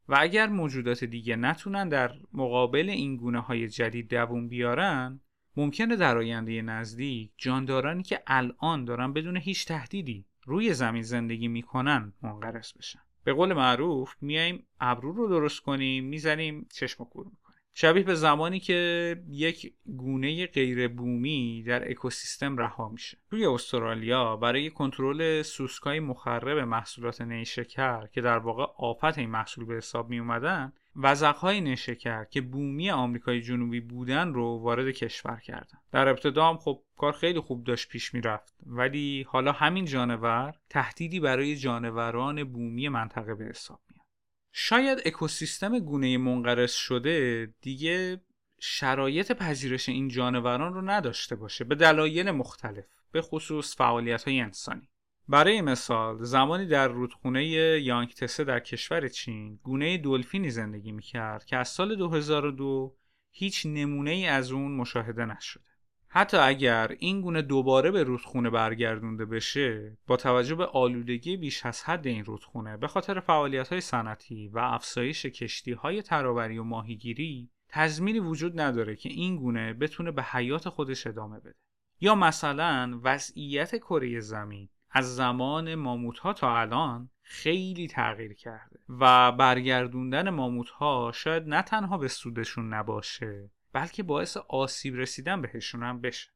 و 0.07 0.15
اگر 0.19 0.47
موجودات 0.47 1.03
دیگه 1.03 1.35
نتونن 1.35 1.89
در 1.89 2.13
مقابل 2.33 2.89
این 2.89 3.17
گونه 3.17 3.39
های 3.39 3.67
جدید 3.67 4.09
دووم 4.09 4.47
بیارن 4.47 5.19
ممکنه 5.57 5.95
در 5.95 6.17
آینده 6.17 6.61
نزدیک 6.61 7.31
جاندارانی 7.37 8.03
که 8.03 8.23
الان 8.27 8.85
دارن 8.85 9.13
بدون 9.13 9.37
هیچ 9.37 9.65
تهدیدی 9.65 10.25
روی 10.45 10.73
زمین 10.73 11.03
زندگی 11.03 11.47
می‌کنن 11.47 12.13
منقرض 12.21 12.73
بشن. 12.77 13.01
به 13.23 13.33
قول 13.33 13.53
معروف 13.53 14.15
میایم 14.21 14.67
ابرو 14.79 15.13
رو 15.13 15.27
درست 15.27 15.59
کنیم 15.59 16.03
می‌زنیم 16.03 16.67
چشم 16.73 17.03
و 17.03 17.05
کور 17.05 17.25
می‌کنیم. 17.25 17.41
شبیه 17.73 18.03
به 18.03 18.15
زمانی 18.15 18.59
که 18.59 19.15
یک 19.29 19.73
گونه 19.85 20.45
غیر 20.45 20.87
بومی 20.87 21.63
در 21.63 21.91
اکوسیستم 21.91 22.57
رها 22.57 22.89
میشه. 22.89 23.17
توی 23.29 23.45
استرالیا 23.45 24.35
برای 24.37 24.69
کنترل 24.69 25.41
سوسکای 25.41 25.99
مخرب 25.99 26.57
محصولات 26.57 27.21
نیشکر 27.21 28.07
که 28.07 28.21
در 28.21 28.37
واقع 28.37 28.63
آفت 28.77 29.17
این 29.17 29.29
محصول 29.29 29.65
به 29.65 29.75
حساب 29.75 30.09
می 30.09 30.19
اومدن 30.19 30.73
وزقهای 30.95 31.61
نشکر 31.61 32.25
که 32.25 32.41
بومی 32.41 32.91
آمریکای 32.91 33.41
جنوبی 33.41 33.79
بودن 33.79 34.33
رو 34.33 34.57
وارد 34.57 34.91
کشور 34.91 35.39
کردن. 35.39 35.79
در 35.91 36.07
ابتدا 36.07 36.49
هم 36.49 36.57
خب 36.57 36.83
کار 36.97 37.11
خیلی 37.11 37.39
خوب 37.39 37.63
داشت 37.63 37.89
پیش 37.89 38.13
می‌رفت 38.13 38.53
ولی 38.65 39.25
حالا 39.29 39.51
همین 39.51 39.85
جانور 39.85 40.53
تهدیدی 40.69 41.19
برای 41.19 41.55
جانوران 41.55 42.43
بومی 42.43 42.89
منطقه 42.89 43.35
به 43.35 43.45
حساب 43.45 43.79
میاد. 43.89 44.05
شاید 44.51 45.01
اکوسیستم 45.05 45.79
گونه 45.79 46.17
منقرض 46.17 46.71
شده 46.71 47.47
دیگه 47.61 48.21
شرایط 48.59 49.31
پذیرش 49.31 49.89
این 49.89 50.07
جانوران 50.07 50.73
رو 50.73 50.81
نداشته 50.81 51.35
باشه 51.35 51.63
به 51.63 51.75
دلایل 51.75 52.31
مختلف 52.31 52.85
به 53.11 53.21
خصوص 53.21 53.75
فعالیت 53.77 54.23
های 54.23 54.39
انسانی. 54.39 54.89
برای 55.27 55.61
مثال 55.61 56.23
زمانی 56.23 56.65
در 56.65 56.87
رودخونه 56.87 57.45
یانگتسه 57.81 58.43
در 58.43 58.59
کشور 58.59 59.07
چین 59.07 59.59
گونه 59.63 59.97
دلفینی 59.97 60.49
زندگی 60.49 60.91
می‌کرد 60.91 61.45
که 61.45 61.57
از 61.57 61.67
سال 61.67 61.95
2002 61.95 62.95
هیچ 63.31 63.65
نمونه 63.65 64.11
ای 64.11 64.25
از 64.25 64.51
اون 64.51 64.71
مشاهده 64.71 65.25
نشده. 65.25 65.63
حتی 66.07 66.37
اگر 66.37 66.95
این 66.99 67.21
گونه 67.21 67.41
دوباره 67.41 67.91
به 67.91 68.03
رودخونه 68.03 68.49
برگردونده 68.49 69.25
بشه 69.25 69.97
با 70.07 70.17
توجه 70.17 70.55
به 70.55 70.65
آلودگی 70.65 71.37
بیش 71.37 71.65
از 71.65 71.83
حد 71.83 72.07
این 72.07 72.25
رودخونه 72.25 72.77
به 72.77 72.87
خاطر 72.87 73.19
فعالیت 73.19 73.67
های 73.67 73.81
صنعتی 73.81 74.47
و 74.47 74.59
افزایش 74.59 75.25
کشتی 75.25 75.71
های 75.71 76.01
ترابری 76.01 76.57
و 76.57 76.63
ماهیگیری 76.63 77.49
تضمینی 77.69 78.19
وجود 78.19 78.59
نداره 78.59 78.95
که 78.95 79.09
این 79.09 79.37
گونه 79.37 79.73
بتونه 79.73 80.11
به 80.11 80.23
حیات 80.23 80.69
خودش 80.69 81.07
ادامه 81.07 81.39
بده. 81.39 81.55
یا 82.01 82.15
مثلا 82.15 82.99
وضعیت 83.03 83.75
کره 83.75 84.19
زمین. 84.19 84.69
از 84.91 85.15
زمان 85.15 85.75
ماموت 85.75 86.19
ها 86.19 86.33
تا 86.33 86.57
الان 86.57 87.09
خیلی 87.21 87.87
تغییر 87.87 88.33
کرده 88.33 88.79
و 88.89 89.31
برگردوندن 89.31 90.29
ماموت 90.29 90.69
ها 90.69 91.11
شاید 91.15 91.47
نه 91.47 91.61
تنها 91.61 91.97
به 91.97 92.07
سودشون 92.07 92.73
نباشه 92.73 93.49
بلکه 93.73 94.03
باعث 94.03 94.37
آسیب 94.37 94.95
رسیدن 94.95 95.41
بهشون 95.41 95.83
هم 95.83 96.01
بشه. 96.01 96.29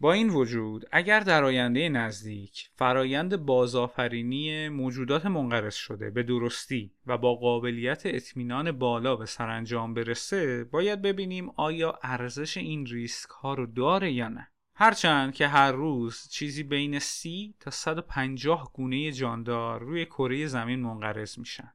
با 0.00 0.12
این 0.12 0.28
وجود 0.28 0.84
اگر 0.92 1.20
در 1.20 1.44
آینده 1.44 1.88
نزدیک 1.88 2.70
فرایند 2.74 3.36
بازآفرینی 3.36 4.68
موجودات 4.68 5.26
منقرض 5.26 5.74
شده 5.74 6.10
به 6.10 6.22
درستی 6.22 6.92
و 7.06 7.18
با 7.18 7.34
قابلیت 7.34 8.02
اطمینان 8.04 8.72
بالا 8.72 9.16
به 9.16 9.26
سرانجام 9.26 9.94
برسه 9.94 10.64
باید 10.64 11.02
ببینیم 11.02 11.50
آیا 11.56 11.98
ارزش 12.02 12.56
این 12.56 12.86
ریسک 12.86 13.30
ها 13.30 13.54
رو 13.54 13.66
داره 13.66 14.12
یا 14.12 14.28
نه. 14.28 14.48
هرچند 14.78 15.34
که 15.34 15.48
هر 15.48 15.72
روز 15.72 16.28
چیزی 16.28 16.62
بین 16.62 16.98
سی 16.98 17.54
تا 17.60 17.70
150 17.70 18.70
گونه 18.74 19.12
جاندار 19.12 19.80
روی 19.80 20.04
کره 20.04 20.46
زمین 20.46 20.80
منقرض 20.80 21.38
میشن. 21.38 21.72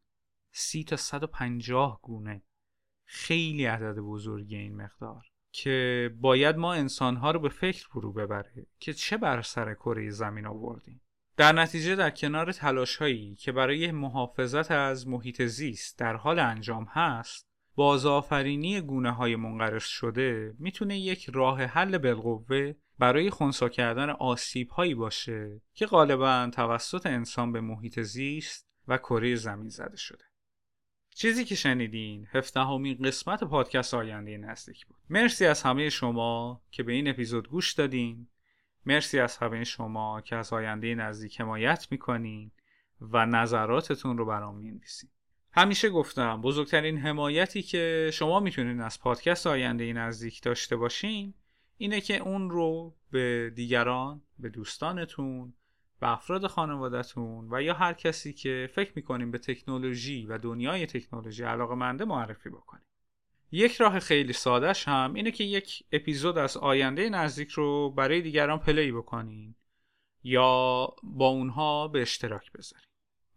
سی 0.51 0.83
تا 0.83 0.95
150 0.95 1.99
گونه. 2.01 2.43
خیلی 3.05 3.65
عدد 3.65 3.95
بزرگی 3.95 4.55
این 4.55 4.75
مقدار. 4.75 5.25
که 5.51 6.09
باید 6.19 6.55
ما 6.55 6.73
انسانها 6.73 7.31
رو 7.31 7.39
به 7.39 7.49
فکر 7.49 7.87
فرو 7.87 8.13
ببره 8.13 8.67
که 8.79 8.93
چه 8.93 9.17
بر 9.17 9.41
سر 9.41 9.73
کره 9.73 10.09
زمین 10.09 10.45
آوردیم. 10.45 11.01
در 11.37 11.51
نتیجه 11.51 11.95
در 11.95 12.09
کنار 12.09 12.51
تلاش 12.51 12.95
هایی 12.95 13.35
که 13.35 13.51
برای 13.51 13.91
محافظت 13.91 14.71
از 14.71 15.07
محیط 15.07 15.41
زیست 15.41 15.99
در 15.99 16.15
حال 16.15 16.39
انجام 16.39 16.83
هست 16.83 17.47
بازآفرینی 17.75 18.81
گونه 18.81 19.11
های 19.11 19.35
منقرض 19.35 19.83
شده 19.83 20.55
می‌تونه 20.59 20.99
یک 20.99 21.29
راه 21.33 21.63
حل 21.63 21.97
بالقوه 21.97 22.73
برای 23.01 23.29
خونسا 23.29 23.69
کردن 23.69 24.09
آسیب 24.09 24.69
هایی 24.69 24.95
باشه 24.95 25.61
که 25.73 25.85
غالبا 25.85 26.51
توسط 26.53 27.05
انسان 27.05 27.51
به 27.51 27.61
محیط 27.61 27.99
زیست 27.99 28.67
و 28.87 28.97
کره 28.97 29.35
زمین 29.35 29.69
زده 29.69 29.97
شده. 29.97 30.23
چیزی 31.15 31.45
که 31.45 31.55
شنیدین 31.55 32.27
هفدهمین 32.31 32.97
قسمت 33.03 33.43
پادکست 33.43 33.93
آینده 33.93 34.37
نزدیک 34.37 34.85
بود. 34.85 34.97
مرسی 35.09 35.45
از 35.45 35.63
همه 35.63 35.89
شما 35.89 36.61
که 36.71 36.83
به 36.83 36.91
این 36.91 37.07
اپیزود 37.07 37.49
گوش 37.49 37.73
دادین. 37.73 38.27
مرسی 38.85 39.19
از 39.19 39.37
همه 39.37 39.63
شما 39.63 40.21
که 40.21 40.35
از 40.35 40.53
آینده 40.53 40.95
نزدیک 40.95 41.41
حمایت 41.41 41.87
می‌کنین 41.91 42.51
و 43.01 43.25
نظراتتون 43.25 44.17
رو 44.17 44.25
برام 44.25 44.57
می‌نویسین. 44.57 45.09
همیشه 45.51 45.89
گفتم 45.89 46.41
بزرگترین 46.41 46.97
حمایتی 46.97 47.61
که 47.61 48.09
شما 48.13 48.39
می‌تونین 48.39 48.81
از 48.81 48.99
پادکست 48.99 49.47
آینده 49.47 49.93
نزدیک 49.93 50.41
داشته 50.41 50.75
باشین 50.75 51.33
اینه 51.82 52.02
که 52.02 52.17
اون 52.17 52.50
رو 52.50 52.96
به 53.12 53.52
دیگران 53.56 54.22
به 54.39 54.50
دوستانتون 54.50 55.54
به 56.00 56.12
افراد 56.12 56.48
خانوادهتون 56.48 57.48
و 57.52 57.62
یا 57.62 57.74
هر 57.74 57.94
کسی 57.94 58.34
که 58.34 58.70
فکر 58.76 58.91
می‌کنیم 58.96 59.32
به 59.32 59.38
تکنولوژی 59.38 60.26
و 60.26 60.38
دنیای 60.38 60.86
تکنولوژی 60.86 61.44
علاقه 61.44 61.76
منده 61.76 62.06
معرفی 62.06 62.50
بکنیم. 62.50 62.86
یک 63.52 63.76
راه 63.76 64.00
خیلی 64.00 64.34
سادهش 64.34 64.88
هم 64.88 65.13
اینه 65.13 65.32
که 65.32 65.44
یک 65.44 65.84
اپیزود 65.91 66.38
از 66.38 66.58
آینده 66.58 67.10
نزدیک 67.10 67.50
رو 67.50 67.89
برای 67.89 68.22
دیگران 68.22 68.60
پلی 68.60 68.91
بکنین 68.91 69.56
یا 70.24 70.88
با 71.04 71.28
اونها 71.28 71.88
به 71.88 72.02
اشتراک 72.02 72.52
بذارین. 72.52 72.88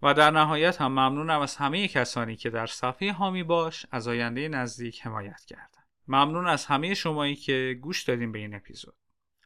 و 0.02 0.14
در 0.14 0.30
نهایت 0.30 0.80
هم 0.80 0.92
ممنونم 0.92 1.40
از 1.40 1.56
همه 1.56 1.88
کسانی 1.88 2.36
که 2.36 2.50
در 2.50 2.66
صفحه 2.66 3.12
هامی 3.12 3.42
باش 3.42 3.86
از 3.90 4.08
آینده 4.08 4.48
نزدیک 4.48 5.06
حمایت 5.06 5.44
کردن. 5.46 5.83
ممنون 6.08 6.46
از 6.46 6.66
همه 6.66 6.94
شمایی 6.94 7.36
که 7.36 7.78
گوش 7.80 8.02
دادین 8.02 8.32
به 8.32 8.38
این 8.38 8.54
اپیزود. 8.54 8.94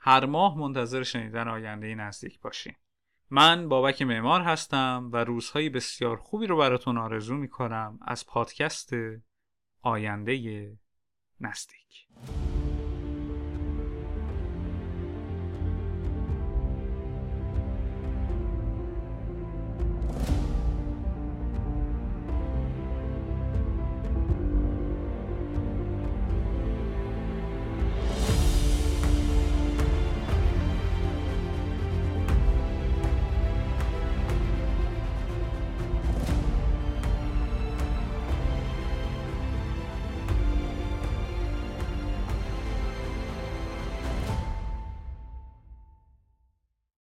هر 0.01 0.27
ماه 0.27 0.59
منتظر 0.59 1.03
شنیدن 1.03 1.49
آینده 1.49 1.95
نزدیک 1.95 2.41
باشین. 2.41 2.75
من 3.31 3.69
بابک 3.69 4.03
معمار 4.03 4.41
هستم 4.41 5.11
و 5.13 5.17
روزهای 5.17 5.69
بسیار 5.69 6.17
خوبی 6.17 6.47
رو 6.47 6.57
براتون 6.57 6.99
آرزو 6.99 7.35
می‌کنم 7.35 7.99
از 8.03 8.27
پادکست 8.27 8.91
آینده 9.83 10.77
نزدیک. 11.41 12.09